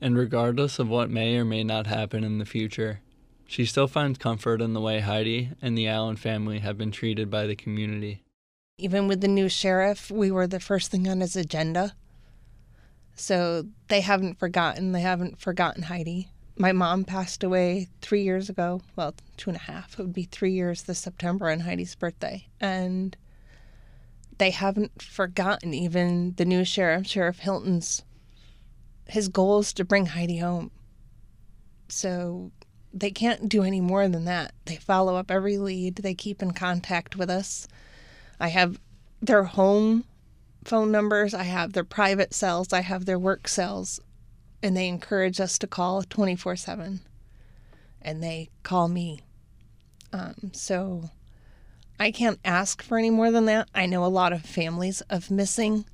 And 0.00 0.18
regardless 0.18 0.80
of 0.80 0.88
what 0.88 1.08
may 1.08 1.36
or 1.36 1.44
may 1.44 1.62
not 1.62 1.86
happen 1.86 2.24
in 2.24 2.38
the 2.38 2.44
future, 2.44 2.98
She 3.46 3.64
still 3.64 3.86
finds 3.86 4.18
comfort 4.18 4.60
in 4.60 4.72
the 4.72 4.80
way 4.80 4.98
Heidi 4.98 5.50
and 5.62 5.78
the 5.78 5.86
Allen 5.86 6.16
family 6.16 6.58
have 6.58 6.76
been 6.76 6.90
treated 6.90 7.30
by 7.30 7.46
the 7.46 7.54
community. 7.54 8.24
Even 8.76 9.06
with 9.06 9.20
the 9.20 9.28
new 9.28 9.48
sheriff, 9.48 10.10
we 10.10 10.32
were 10.32 10.48
the 10.48 10.58
first 10.58 10.90
thing 10.90 11.08
on 11.08 11.20
his 11.20 11.36
agenda. 11.36 11.94
So 13.14 13.68
they 13.86 14.00
haven't 14.00 14.40
forgotten. 14.40 14.90
They 14.90 15.00
haven't 15.00 15.38
forgotten 15.38 15.84
Heidi. 15.84 16.32
My 16.58 16.72
mom 16.72 17.04
passed 17.04 17.44
away 17.44 17.86
three 18.02 18.24
years 18.24 18.50
ago. 18.50 18.82
Well, 18.96 19.14
two 19.36 19.50
and 19.50 19.56
a 19.58 19.62
half. 19.62 19.92
It 19.92 20.02
would 20.02 20.12
be 20.12 20.24
three 20.24 20.52
years 20.52 20.82
this 20.82 20.98
September 20.98 21.50
on 21.50 21.60
Heidi's 21.60 21.94
birthday. 21.94 22.48
And 22.60 23.16
they 24.38 24.50
haven't 24.50 25.02
forgotten 25.02 25.72
even 25.72 26.34
the 26.36 26.44
new 26.44 26.64
sheriff, 26.64 27.06
Sheriff 27.06 27.38
Hilton's. 27.38 28.02
His 29.06 29.28
goal 29.28 29.60
is 29.60 29.72
to 29.74 29.84
bring 29.84 30.06
Heidi 30.06 30.38
home. 30.38 30.70
So 31.88 32.50
they 32.92 33.10
can't 33.10 33.48
do 33.48 33.62
any 33.62 33.80
more 33.80 34.08
than 34.08 34.24
that. 34.24 34.52
They 34.64 34.76
follow 34.76 35.16
up 35.16 35.30
every 35.30 35.58
lead, 35.58 35.96
they 35.96 36.14
keep 36.14 36.42
in 36.42 36.52
contact 36.52 37.16
with 37.16 37.30
us. 37.30 37.68
I 38.40 38.48
have 38.48 38.80
their 39.22 39.44
home 39.44 40.04
phone 40.64 40.90
numbers, 40.90 41.32
I 41.32 41.44
have 41.44 41.72
their 41.72 41.84
private 41.84 42.34
cells, 42.34 42.72
I 42.72 42.80
have 42.80 43.04
their 43.04 43.18
work 43.18 43.48
cells, 43.48 44.00
and 44.62 44.76
they 44.76 44.88
encourage 44.88 45.40
us 45.40 45.58
to 45.58 45.66
call 45.66 46.02
24 46.02 46.56
7. 46.56 47.00
And 48.02 48.22
they 48.22 48.50
call 48.62 48.88
me. 48.88 49.20
Um, 50.12 50.52
so 50.52 51.10
I 51.98 52.10
can't 52.10 52.38
ask 52.44 52.82
for 52.82 52.98
any 52.98 53.10
more 53.10 53.30
than 53.30 53.46
that. 53.46 53.68
I 53.74 53.86
know 53.86 54.04
a 54.04 54.06
lot 54.06 54.32
of 54.32 54.42
families 54.42 55.00
of 55.02 55.30
missing, 55.30 55.86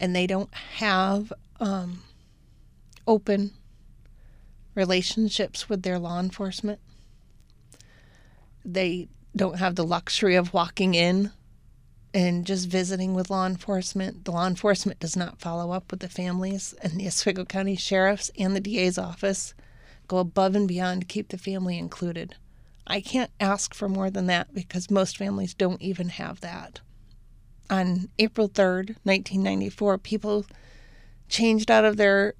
and 0.00 0.14
they 0.14 0.26
don't 0.26 0.52
have 0.54 1.32
um, 1.60 2.02
open 3.06 3.52
relationships 4.74 5.68
with 5.68 5.82
their 5.82 5.98
law 5.98 6.18
enforcement. 6.18 6.80
They 8.64 9.08
don't 9.34 9.58
have 9.58 9.76
the 9.76 9.86
luxury 9.86 10.34
of 10.34 10.52
walking 10.52 10.94
in 10.94 11.30
and 12.12 12.46
just 12.46 12.68
visiting 12.68 13.14
with 13.14 13.30
law 13.30 13.46
enforcement. 13.46 14.24
The 14.24 14.32
law 14.32 14.46
enforcement 14.46 14.98
does 14.98 15.16
not 15.16 15.40
follow 15.40 15.70
up 15.70 15.90
with 15.90 16.00
the 16.00 16.08
families, 16.08 16.74
and 16.82 16.94
the 16.94 17.06
Oswego 17.06 17.44
County 17.44 17.76
Sheriff's 17.76 18.30
and 18.38 18.56
the 18.56 18.60
DA's 18.60 18.98
office 18.98 19.54
go 20.08 20.18
above 20.18 20.56
and 20.56 20.66
beyond 20.66 21.02
to 21.02 21.06
keep 21.06 21.28
the 21.28 21.38
family 21.38 21.78
included. 21.78 22.34
I 22.88 23.00
can't 23.02 23.30
ask 23.38 23.74
for 23.74 23.88
more 23.88 24.10
than 24.10 24.26
that 24.26 24.54
because 24.54 24.90
most 24.90 25.18
families 25.18 25.54
don't 25.54 25.82
even 25.82 26.08
have 26.08 26.40
that. 26.40 26.80
On 27.68 28.08
April 28.18 28.48
3rd, 28.48 28.96
1994, 29.02 29.98
people 29.98 30.46
changed 31.28 31.70
out 31.70 31.84
of 31.84 31.98
their 31.98 32.32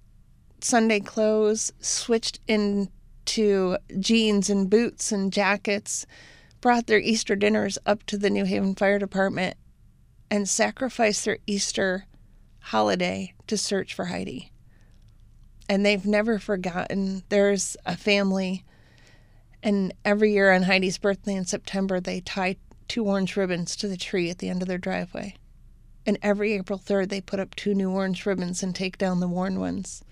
Sunday 0.61 1.01
clothes, 1.01 1.71
switched 1.81 2.41
into 2.49 3.77
jeans 4.01 4.49
and 4.49 4.71
boots 4.71 5.13
and 5.13 5.33
jackets, 5.33 6.07
brought 6.63 6.87
their 6.87 6.99
Easter 6.99 7.37
dinners 7.37 7.79
up 7.85 8.05
to 8.05 8.17
the 8.17 8.31
New 8.31 8.47
Haven 8.47 8.75
Fire 8.75 8.99
Department, 8.99 9.57
and 10.31 10.49
sacrificed 10.49 11.27
their 11.27 11.39
Easter 11.47 12.07
holiday 12.61 13.35
to 13.47 13.59
search 13.59 13.95
for 13.95 14.07
Heidi. 14.07 14.53
And 15.69 15.85
they've 15.85 16.07
never 16.07 16.39
forgotten. 16.39 17.23
There's 17.29 17.77
a 17.85 17.97
family, 17.97 18.65
and 19.63 19.93
every 20.05 20.33
year 20.33 20.53
on 20.53 20.63
Heidi's 20.63 20.99
birthday 20.99 21.35
in 21.35 21.45
September, 21.45 22.01
they 22.01 22.21
tie 22.21 22.57
two 22.87 23.05
orange 23.07 23.37
ribbons 23.37 23.77
to 23.77 23.89
the 23.89 23.97
tree 23.97 24.31
at 24.31 24.39
the 24.39 24.49
end 24.49 24.63
of 24.63 24.69
their 24.69 24.79
driveway. 24.79 25.37
And 26.07 26.19
every 26.23 26.55
April 26.55 26.79
3rd, 26.79 27.09
they 27.09 27.21
put 27.21 27.41
up 27.41 27.55
two 27.55 27.75
new 27.75 27.91
orange 27.91 28.25
ribbons 28.25 28.63
and 28.63 28.75
take 28.75 28.97
down 28.97 29.21
the 29.21 29.29
worn 29.29 29.61
ones 29.61 30.03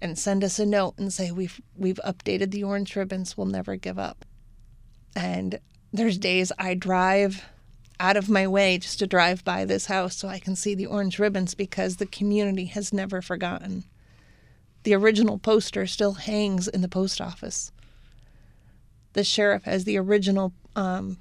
and 0.00 0.18
send 0.18 0.44
us 0.44 0.58
a 0.58 0.64
note 0.64 0.94
and 0.96 1.12
say 1.12 1.30
we've 1.30 1.60
we've 1.76 2.00
updated 2.04 2.50
the 2.50 2.64
orange 2.64 2.94
ribbons. 2.96 3.36
We'll 3.36 3.46
never 3.46 3.76
give 3.76 3.98
up. 3.98 4.24
And 5.16 5.58
there's 5.92 6.18
days 6.18 6.52
i 6.58 6.74
drive 6.74 7.46
out 7.98 8.16
of 8.16 8.28
my 8.28 8.46
way 8.46 8.76
just 8.76 8.98
to 8.98 9.06
drive 9.06 9.42
by 9.42 9.64
this 9.64 9.86
house 9.86 10.14
so 10.14 10.28
i 10.28 10.38
can 10.38 10.54
see 10.54 10.74
the 10.74 10.84
orange 10.84 11.18
ribbons 11.18 11.54
because 11.54 11.96
the 11.96 12.06
community 12.06 12.66
has 12.66 12.92
never 12.92 13.20
forgotten. 13.20 13.84
The 14.84 14.94
original 14.94 15.38
poster 15.38 15.86
still 15.86 16.12
hangs 16.14 16.68
in 16.68 16.80
the 16.80 16.88
post 16.88 17.20
office 17.20 17.72
the 19.18 19.24
sheriff 19.24 19.64
has 19.64 19.82
the 19.82 19.98
original 19.98 20.52
um, 20.76 21.18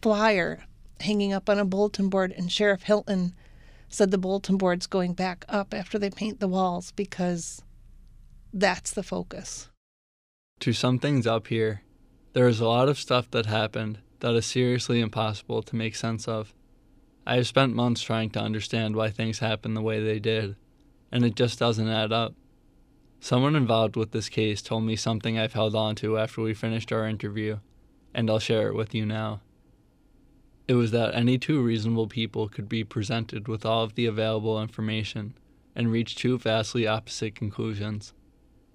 flyer 0.00 0.64
hanging 1.00 1.34
up 1.34 1.50
on 1.50 1.58
a 1.58 1.66
bulletin 1.66 2.08
board 2.08 2.32
and 2.32 2.50
sheriff 2.50 2.84
hilton 2.84 3.34
said 3.90 4.10
the 4.10 4.16
bulletin 4.16 4.56
board's 4.56 4.86
going 4.86 5.12
back 5.12 5.44
up 5.46 5.74
after 5.74 5.98
they 5.98 6.08
paint 6.08 6.40
the 6.40 6.48
walls 6.48 6.92
because 6.92 7.60
that's 8.54 8.90
the 8.92 9.02
focus. 9.02 9.68
To 10.60 10.72
sum 10.72 10.98
things 10.98 11.26
up 11.26 11.48
here, 11.48 11.82
there 12.32 12.48
is 12.48 12.58
a 12.58 12.66
lot 12.66 12.88
of 12.88 12.98
stuff 12.98 13.30
that 13.32 13.44
happened 13.44 13.98
that 14.20 14.34
is 14.34 14.46
seriously 14.46 15.00
impossible 15.00 15.62
to 15.62 15.76
make 15.76 15.94
sense 15.94 16.26
of. 16.26 16.54
I 17.26 17.36
have 17.36 17.46
spent 17.46 17.74
months 17.74 18.00
trying 18.00 18.30
to 18.30 18.40
understand 18.40 18.96
why 18.96 19.10
things 19.10 19.40
happened 19.40 19.76
the 19.76 19.82
way 19.82 20.02
they 20.02 20.18
did, 20.18 20.56
and 21.12 21.24
it 21.24 21.34
just 21.34 21.58
doesn't 21.58 21.88
add 21.88 22.12
up. 22.12 22.34
Someone 23.22 23.54
involved 23.54 23.96
with 23.96 24.12
this 24.12 24.30
case 24.30 24.62
told 24.62 24.84
me 24.84 24.96
something 24.96 25.38
I've 25.38 25.52
held 25.52 25.74
on 25.74 25.94
to 25.96 26.18
after 26.18 26.40
we 26.40 26.54
finished 26.54 26.90
our 26.90 27.06
interview, 27.06 27.58
and 28.14 28.30
I'll 28.30 28.38
share 28.38 28.68
it 28.68 28.74
with 28.74 28.94
you 28.94 29.04
now. 29.04 29.42
It 30.66 30.74
was 30.74 30.90
that 30.92 31.14
any 31.14 31.36
two 31.36 31.60
reasonable 31.60 32.06
people 32.06 32.48
could 32.48 32.68
be 32.68 32.82
presented 32.82 33.46
with 33.46 33.66
all 33.66 33.84
of 33.84 33.94
the 33.94 34.06
available 34.06 34.60
information 34.60 35.34
and 35.76 35.92
reach 35.92 36.16
two 36.16 36.38
vastly 36.38 36.86
opposite 36.86 37.34
conclusions. 37.34 38.14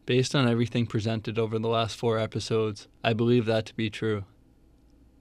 Based 0.06 0.36
on 0.36 0.48
everything 0.48 0.86
presented 0.86 1.40
over 1.40 1.58
the 1.58 1.68
last 1.68 1.98
four 1.98 2.20
episodes, 2.20 2.88
I 3.04 3.14
believe 3.14 3.46
that 3.48 3.66
to 3.66 3.76
be 3.76 3.90
true. 3.90 4.26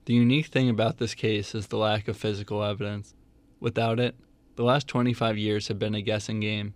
The 0.05 0.15
unique 0.15 0.47
thing 0.47 0.69
about 0.69 0.99
this 0.99 1.15
case 1.15 1.55
is 1.55 1.69
the 1.69 1.79
lack 1.79 2.09
of 2.09 2.19
physical 2.19 2.63
evidence. 2.63 3.15
Without 3.59 3.99
it, 3.99 4.17
the 4.57 4.65
last 4.65 4.87
25 4.87 5.39
years 5.39 5.69
have 5.69 5.79
been 5.79 5.95
a 5.95 6.03
guessing 6.03 6.41
game. 6.41 6.75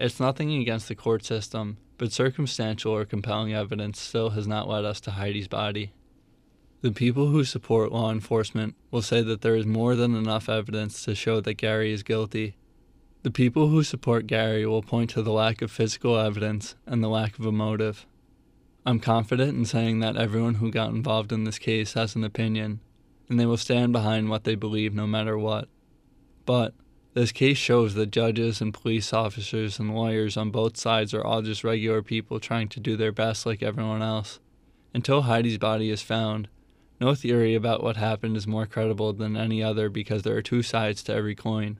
It's 0.00 0.18
nothing 0.18 0.54
against 0.54 0.88
the 0.88 0.94
court 0.94 1.24
system, 1.24 1.76
but 1.98 2.10
circumstantial 2.10 2.92
or 2.92 3.04
compelling 3.04 3.52
evidence 3.52 4.00
still 4.00 4.30
has 4.30 4.46
not 4.46 4.66
led 4.66 4.86
us 4.86 4.98
to 5.02 5.10
Heidi's 5.10 5.46
body. 5.46 5.92
The 6.80 6.90
people 6.90 7.26
who 7.26 7.44
support 7.44 7.92
law 7.92 8.10
enforcement 8.10 8.74
will 8.90 9.02
say 9.02 9.20
that 9.20 9.42
there 9.42 9.54
is 9.54 9.66
more 9.66 9.94
than 9.94 10.14
enough 10.14 10.48
evidence 10.48 11.04
to 11.04 11.14
show 11.14 11.42
that 11.42 11.54
Gary 11.54 11.92
is 11.92 12.02
guilty, 12.02 12.56
the 13.22 13.30
people 13.30 13.68
who 13.68 13.82
support 13.82 14.26
Gary 14.26 14.64
will 14.64 14.80
point 14.80 15.10
to 15.10 15.22
the 15.22 15.32
lack 15.32 15.60
of 15.60 15.70
physical 15.70 16.18
evidence 16.18 16.74
and 16.86 17.04
the 17.04 17.08
lack 17.08 17.38
of 17.38 17.44
a 17.44 17.52
motive. 17.52 18.06
I'm 18.86 18.98
confident 18.98 19.54
in 19.54 19.66
saying 19.66 20.00
that 20.00 20.16
everyone 20.16 20.54
who 20.54 20.70
got 20.70 20.88
involved 20.88 21.30
in 21.30 21.44
this 21.44 21.58
case 21.58 21.92
has 21.92 22.14
an 22.14 22.24
opinion, 22.24 22.80
and 23.28 23.38
they 23.38 23.44
will 23.44 23.58
stand 23.58 23.92
behind 23.92 24.30
what 24.30 24.44
they 24.44 24.54
believe 24.54 24.94
no 24.94 25.06
matter 25.06 25.36
what. 25.36 25.68
But 26.46 26.72
this 27.14 27.32
case 27.32 27.58
shows 27.58 27.94
that 27.94 28.12
judges 28.12 28.60
and 28.60 28.72
police 28.72 29.12
officers 29.12 29.78
and 29.78 29.94
lawyers 29.94 30.36
on 30.36 30.50
both 30.50 30.76
sides 30.76 31.12
are 31.12 31.24
all 31.24 31.42
just 31.42 31.64
regular 31.64 32.02
people 32.02 32.38
trying 32.38 32.68
to 32.68 32.80
do 32.80 32.96
their 32.96 33.12
best 33.12 33.46
like 33.46 33.62
everyone 33.62 34.02
else. 34.02 34.38
Until 34.94 35.22
Heidi's 35.22 35.58
body 35.58 35.90
is 35.90 36.02
found, 36.02 36.48
no 37.00 37.14
theory 37.14 37.54
about 37.54 37.82
what 37.82 37.96
happened 37.96 38.36
is 38.36 38.46
more 38.46 38.66
credible 38.66 39.12
than 39.12 39.36
any 39.36 39.62
other 39.62 39.88
because 39.88 40.22
there 40.22 40.36
are 40.36 40.42
two 40.42 40.62
sides 40.62 41.02
to 41.04 41.14
every 41.14 41.34
coin. 41.34 41.78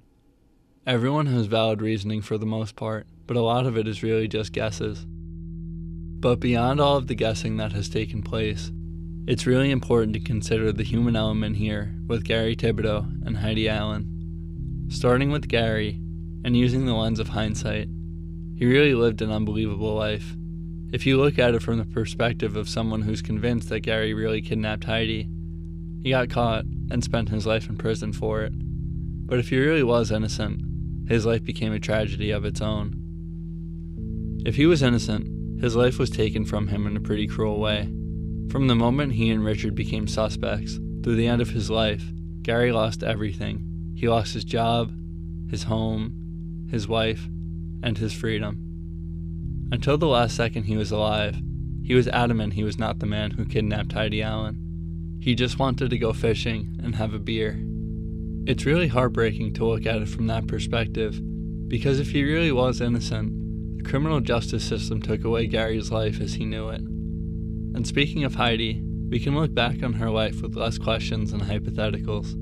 Everyone 0.87 1.27
has 1.27 1.47
valid 1.47 1.83
reasoning 1.83 2.23
for 2.23 2.39
the 2.39 2.47
most 2.47 2.75
part, 2.75 3.07
but 3.27 3.37
a 3.37 3.43
lot 3.43 3.67
of 3.67 3.77
it 3.77 3.87
is 3.87 4.03
really 4.03 4.27
just 4.27 4.53
guesses. 4.53 5.05
But 5.07 6.41
beyond 6.41 6.81
all 6.81 6.97
of 6.97 7.07
the 7.07 7.15
guessing 7.15 7.57
that 7.59 7.73
has 7.73 7.89
taken 7.89 8.23
place, 8.23 8.73
it's 9.27 9.47
really 9.47 9.71
important 9.71 10.15
to 10.15 10.21
consider 10.21 10.73
the 10.73 10.83
human 10.83 11.15
element 11.15 11.57
here 11.57 11.95
with 12.07 12.25
Gary 12.25 12.57
Thibodeau 12.57 13.25
and 13.27 13.37
Heidi 13.37 13.69
Allen. 13.69 14.20
Starting 14.91 15.31
with 15.31 15.47
Gary, 15.47 16.01
and 16.45 16.57
using 16.57 16.85
the 16.85 16.95
lens 16.95 17.21
of 17.21 17.29
hindsight, 17.29 17.89
he 18.57 18.67
really 18.67 18.93
lived 18.93 19.23
an 19.23 19.31
unbelievable 19.31 19.95
life. 19.95 20.35
If 20.93 21.07
you 21.07 21.17
look 21.17 21.39
at 21.39 21.55
it 21.55 21.63
from 21.63 21.79
the 21.79 21.85
perspective 21.85 22.57
of 22.57 22.69
someone 22.69 23.03
who's 23.03 23.23
convinced 23.23 23.69
that 23.69 23.81
Gary 23.81 24.13
really 24.13 24.43
kidnapped 24.43 24.85
Heidi, 24.85 25.29
he 26.03 26.11
got 26.11 26.29
caught 26.29 26.65
and 26.91 27.05
spent 27.05 27.29
his 27.29 27.47
life 27.47 27.69
in 27.69 27.77
prison 27.77 28.13
for 28.13 28.43
it. 28.43 28.53
But 28.57 29.39
if 29.39 29.51
he 29.51 29.59
really 29.61 29.85
was 29.85 30.11
innocent, 30.11 30.61
his 31.09 31.25
life 31.25 31.45
became 31.45 31.73
a 31.73 31.79
tragedy 31.79 32.33
of 32.33 32.45
its 32.45 32.61
own. 32.61 32.97
If 34.45 34.57
he 34.57 34.67
was 34.67 34.83
innocent, 34.83 35.63
his 35.63 35.77
life 35.77 36.01
was 36.01 36.11
taken 36.11 36.45
from 36.45 36.67
him 36.67 36.89
in 36.89 36.97
a 36.97 37.01
pretty 37.01 37.29
cruel 37.29 37.61
way. 37.61 37.83
From 38.51 38.67
the 38.67 38.75
moment 38.75 39.13
he 39.13 39.31
and 39.31 39.45
Richard 39.45 39.77
became 39.77 40.09
suspects 40.09 40.81
through 41.05 41.15
the 41.15 41.29
end 41.29 41.41
of 41.41 41.51
his 41.51 41.71
life, 41.71 42.03
Gary 42.43 42.73
lost 42.73 43.05
everything. 43.05 43.70
He 44.01 44.09
lost 44.09 44.33
his 44.33 44.45
job, 44.45 44.95
his 45.51 45.65
home, 45.65 46.69
his 46.71 46.89
wife, 46.89 47.29
and 47.83 47.99
his 47.99 48.15
freedom. 48.15 49.69
Until 49.71 49.99
the 49.99 50.07
last 50.07 50.35
second 50.35 50.63
he 50.63 50.79
was 50.79 50.91
alive, 50.91 51.37
he 51.83 51.95
was 51.95 52.09
adamant 52.09 52.55
he 52.55 52.65
was 52.65 52.79
not 52.79 52.99
the 52.99 53.05
man 53.05 53.33
who 53.33 53.45
kidnapped 53.45 53.93
Heidi 53.93 54.23
Allen. 54.23 55.19
He 55.21 55.35
just 55.35 55.59
wanted 55.59 55.91
to 55.91 55.99
go 55.99 56.15
fishing 56.15 56.81
and 56.83 56.95
have 56.95 57.13
a 57.13 57.19
beer. 57.19 57.63
It's 58.47 58.65
really 58.65 58.89
heartbreaking 58.89 59.53
to 59.55 59.67
look 59.67 59.85
at 59.85 60.01
it 60.01 60.09
from 60.09 60.29
that 60.29 60.47
perspective, 60.47 61.21
because 61.69 62.01
if 62.01 62.13
he 62.13 62.25
really 62.25 62.53
was 62.53 62.81
innocent, 62.81 63.77
the 63.77 63.83
criminal 63.83 64.21
justice 64.21 64.65
system 64.65 65.03
took 65.03 65.25
away 65.25 65.47
Gary's 65.47 65.93
life 65.93 66.23
as 66.23 66.33
he 66.33 66.47
knew 66.47 66.71
it. 66.71 66.81
And 66.81 67.87
speaking 67.87 68.25
of 68.25 68.37
Heidi, 68.37 68.81
we 69.11 69.21
can 69.21 69.37
look 69.37 69.53
back 69.53 69.83
on 69.83 69.93
her 69.93 70.09
life 70.09 70.41
with 70.41 70.57
less 70.57 70.79
questions 70.79 71.35
and 71.35 71.43
hypotheticals. 71.43 72.35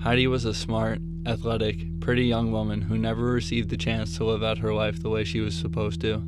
Heidi 0.00 0.26
was 0.26 0.44
a 0.44 0.54
smart, 0.54 1.00
athletic, 1.24 2.00
pretty 2.00 2.24
young 2.24 2.52
woman 2.52 2.82
who 2.82 2.98
never 2.98 3.24
received 3.24 3.70
the 3.70 3.76
chance 3.76 4.16
to 4.16 4.24
live 4.24 4.42
out 4.42 4.58
her 4.58 4.72
life 4.72 5.02
the 5.02 5.10
way 5.10 5.24
she 5.24 5.40
was 5.40 5.54
supposed 5.54 6.00
to. 6.02 6.22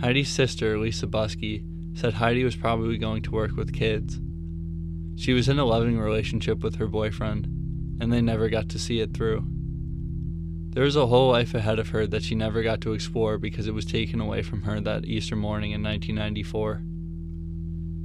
Heidi's 0.00 0.28
sister, 0.28 0.78
Lisa 0.78 1.06
Buske, 1.06 1.64
said 1.94 2.14
Heidi 2.14 2.44
was 2.44 2.56
probably 2.56 2.96
going 2.96 3.22
to 3.22 3.30
work 3.30 3.56
with 3.56 3.74
kids. 3.74 4.20
She 5.16 5.32
was 5.32 5.48
in 5.48 5.58
a 5.58 5.64
loving 5.64 5.98
relationship 5.98 6.62
with 6.62 6.76
her 6.76 6.86
boyfriend, 6.86 7.46
and 8.00 8.12
they 8.12 8.20
never 8.20 8.48
got 8.48 8.68
to 8.70 8.78
see 8.78 9.00
it 9.00 9.14
through. 9.14 9.44
There 10.70 10.84
was 10.84 10.96
a 10.96 11.06
whole 11.06 11.30
life 11.30 11.54
ahead 11.54 11.78
of 11.78 11.90
her 11.90 12.06
that 12.08 12.24
she 12.24 12.34
never 12.34 12.62
got 12.62 12.80
to 12.80 12.94
explore 12.94 13.38
because 13.38 13.68
it 13.68 13.74
was 13.74 13.84
taken 13.84 14.20
away 14.20 14.42
from 14.42 14.62
her 14.62 14.80
that 14.80 15.04
Easter 15.04 15.36
morning 15.36 15.70
in 15.70 15.82
1994. 15.82 16.82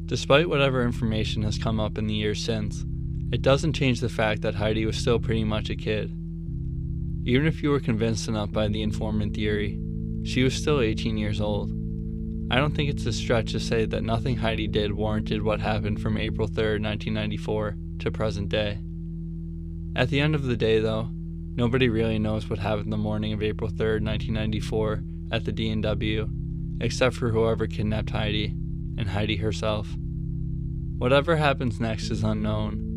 Despite 0.05 0.49
whatever 0.49 0.83
information 0.83 1.43
has 1.43 1.57
come 1.57 1.79
up 1.79 1.97
in 1.97 2.05
the 2.05 2.13
years 2.13 2.39
since, 2.39 2.85
it 3.31 3.41
doesn't 3.41 3.73
change 3.73 3.99
the 3.99 4.09
fact 4.09 4.41
that 4.41 4.55
Heidi 4.55 4.85
was 4.85 4.97
still 4.97 5.19
pretty 5.19 5.43
much 5.43 5.69
a 5.69 5.75
kid. 5.75 6.11
Even 7.25 7.45
if 7.45 7.61
you 7.61 7.69
were 7.69 7.79
convinced 7.79 8.27
enough 8.27 8.51
by 8.51 8.67
the 8.67 8.81
informant 8.81 9.35
theory, 9.35 9.79
she 10.23 10.43
was 10.43 10.55
still 10.55 10.81
18 10.81 11.17
years 11.17 11.39
old. 11.39 11.71
I 12.51 12.57
don't 12.57 12.75
think 12.75 12.89
it's 12.89 13.05
a 13.05 13.13
stretch 13.13 13.51
to 13.51 13.59
say 13.59 13.85
that 13.85 14.03
nothing 14.03 14.37
Heidi 14.37 14.67
did 14.67 14.93
warranted 14.93 15.43
what 15.43 15.59
happened 15.59 16.01
from 16.01 16.17
April 16.17 16.47
3, 16.47 16.79
1994 16.79 17.77
to 17.99 18.11
present 18.11 18.49
day. 18.49 18.79
At 19.95 20.09
the 20.09 20.19
end 20.19 20.33
of 20.33 20.43
the 20.43 20.57
day, 20.57 20.79
though, 20.79 21.09
nobody 21.11 21.89
really 21.89 22.17
knows 22.17 22.49
what 22.49 22.57
happened 22.57 22.91
the 22.91 22.97
morning 22.97 23.33
of 23.33 23.43
April 23.43 23.69
3, 23.69 23.99
1994 23.99 25.03
at 25.31 25.45
the 25.45 25.51
D&W, 25.51 26.29
except 26.81 27.15
for 27.15 27.29
whoever 27.29 27.67
kidnapped 27.67 28.09
Heidi 28.09 28.55
and 28.97 29.09
Heidi 29.09 29.35
herself. 29.35 29.95
Whatever 30.97 31.35
happens 31.35 31.79
next 31.79 32.09
is 32.09 32.23
unknown, 32.23 32.88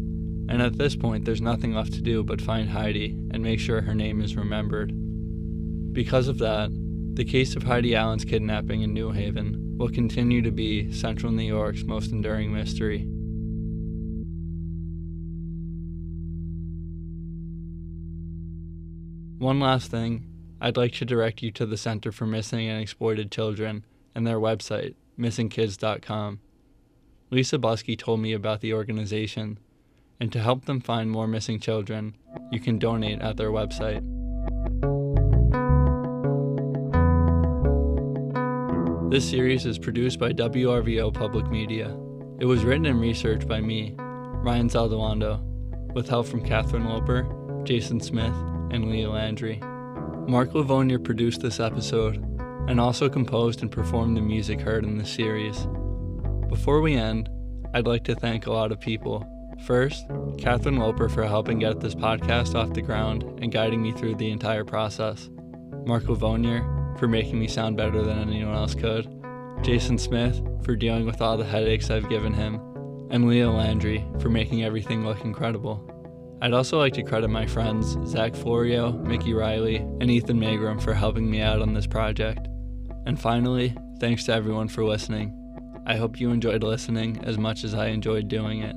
and 0.48 0.62
at 0.62 0.78
this 0.78 0.96
point 0.96 1.24
there's 1.24 1.40
nothing 1.40 1.74
left 1.74 1.92
to 1.94 2.00
do 2.00 2.22
but 2.22 2.40
find 2.40 2.68
Heidi 2.68 3.10
and 3.30 3.42
make 3.42 3.60
sure 3.60 3.80
her 3.80 3.94
name 3.94 4.20
is 4.20 4.36
remembered. 4.36 4.92
Because 5.92 6.28
of 6.28 6.38
that, 6.38 6.70
the 7.14 7.24
case 7.24 7.56
of 7.56 7.64
Heidi 7.64 7.94
Allen's 7.94 8.24
kidnapping 8.24 8.82
in 8.82 8.94
New 8.94 9.10
Haven 9.10 9.76
will 9.76 9.90
continue 9.90 10.40
to 10.42 10.50
be 10.50 10.90
Central 10.92 11.32
New 11.32 11.42
York's 11.42 11.84
most 11.84 12.10
enduring 12.10 12.52
mystery. 12.52 13.06
One 19.38 19.58
last 19.58 19.90
thing, 19.90 20.24
I'd 20.60 20.76
like 20.76 20.92
to 20.94 21.04
direct 21.04 21.42
you 21.42 21.50
to 21.50 21.66
the 21.66 21.76
Center 21.76 22.12
for 22.12 22.26
Missing 22.26 22.68
and 22.68 22.80
Exploited 22.80 23.32
Children 23.32 23.84
and 24.14 24.24
their 24.24 24.38
website, 24.38 24.94
missingkids.com. 25.18 26.38
Lisa 27.30 27.58
Buske 27.58 27.98
told 27.98 28.20
me 28.20 28.32
about 28.32 28.60
the 28.60 28.72
organization, 28.72 29.58
and 30.22 30.30
to 30.30 30.38
help 30.38 30.66
them 30.66 30.80
find 30.80 31.10
more 31.10 31.26
missing 31.26 31.58
children, 31.58 32.14
you 32.52 32.60
can 32.60 32.78
donate 32.78 33.20
at 33.20 33.36
their 33.36 33.50
website. 33.50 34.00
This 39.10 39.28
series 39.28 39.66
is 39.66 39.80
produced 39.80 40.20
by 40.20 40.32
WRVO 40.32 41.12
Public 41.12 41.50
Media. 41.50 41.88
It 42.38 42.44
was 42.44 42.62
written 42.62 42.86
and 42.86 43.00
researched 43.00 43.48
by 43.48 43.60
me, 43.60 43.96
Ryan 43.98 44.68
Zaldoando, 44.68 45.40
with 45.92 46.08
help 46.08 46.28
from 46.28 46.44
Catherine 46.44 46.84
Loper, 46.84 47.26
Jason 47.64 47.98
Smith, 47.98 48.36
and 48.70 48.92
Leah 48.92 49.10
Landry. 49.10 49.60
Mark 50.28 50.54
Livonia 50.54 51.00
produced 51.00 51.40
this 51.40 51.58
episode 51.58 52.18
and 52.68 52.78
also 52.78 53.08
composed 53.08 53.62
and 53.62 53.72
performed 53.72 54.16
the 54.16 54.20
music 54.20 54.60
heard 54.60 54.84
in 54.84 54.98
the 54.98 55.04
series. 55.04 55.66
Before 56.48 56.80
we 56.80 56.94
end, 56.94 57.28
I'd 57.74 57.88
like 57.88 58.04
to 58.04 58.14
thank 58.14 58.46
a 58.46 58.52
lot 58.52 58.70
of 58.70 58.78
people. 58.78 59.26
First, 59.60 60.06
Catherine 60.38 60.76
Loper 60.76 61.08
for 61.08 61.24
helping 61.24 61.60
get 61.60 61.80
this 61.80 61.94
podcast 61.94 62.54
off 62.54 62.72
the 62.74 62.82
ground 62.82 63.22
and 63.40 63.52
guiding 63.52 63.80
me 63.80 63.92
through 63.92 64.16
the 64.16 64.30
entire 64.30 64.64
process. 64.64 65.30
Mark 65.86 66.08
Livonia 66.08 66.64
for 66.98 67.08
making 67.08 67.38
me 67.38 67.48
sound 67.48 67.76
better 67.76 68.02
than 68.02 68.18
anyone 68.18 68.54
else 68.54 68.74
could. 68.74 69.08
Jason 69.62 69.98
Smith 69.98 70.42
for 70.64 70.76
dealing 70.76 71.06
with 71.06 71.20
all 71.20 71.36
the 71.36 71.44
headaches 71.44 71.90
I've 71.90 72.08
given 72.08 72.32
him. 72.32 72.60
And 73.10 73.28
Leah 73.28 73.50
Landry 73.50 74.04
for 74.20 74.30
making 74.30 74.64
everything 74.64 75.04
look 75.04 75.24
incredible. 75.24 75.88
I'd 76.40 76.54
also 76.54 76.78
like 76.78 76.94
to 76.94 77.02
credit 77.02 77.28
my 77.28 77.46
friends 77.46 77.96
Zach 78.06 78.34
Florio, 78.34 78.92
Mickey 78.92 79.32
Riley, 79.32 79.76
and 79.76 80.10
Ethan 80.10 80.40
Magrum 80.40 80.82
for 80.82 80.94
helping 80.94 81.30
me 81.30 81.40
out 81.40 81.62
on 81.62 81.72
this 81.72 81.86
project. 81.86 82.48
And 83.06 83.20
finally, 83.20 83.76
thanks 84.00 84.24
to 84.24 84.32
everyone 84.32 84.68
for 84.68 84.84
listening. 84.84 85.38
I 85.86 85.96
hope 85.96 86.20
you 86.20 86.30
enjoyed 86.30 86.64
listening 86.64 87.20
as 87.24 87.38
much 87.38 87.64
as 87.64 87.74
I 87.74 87.86
enjoyed 87.88 88.28
doing 88.28 88.62
it. 88.62 88.76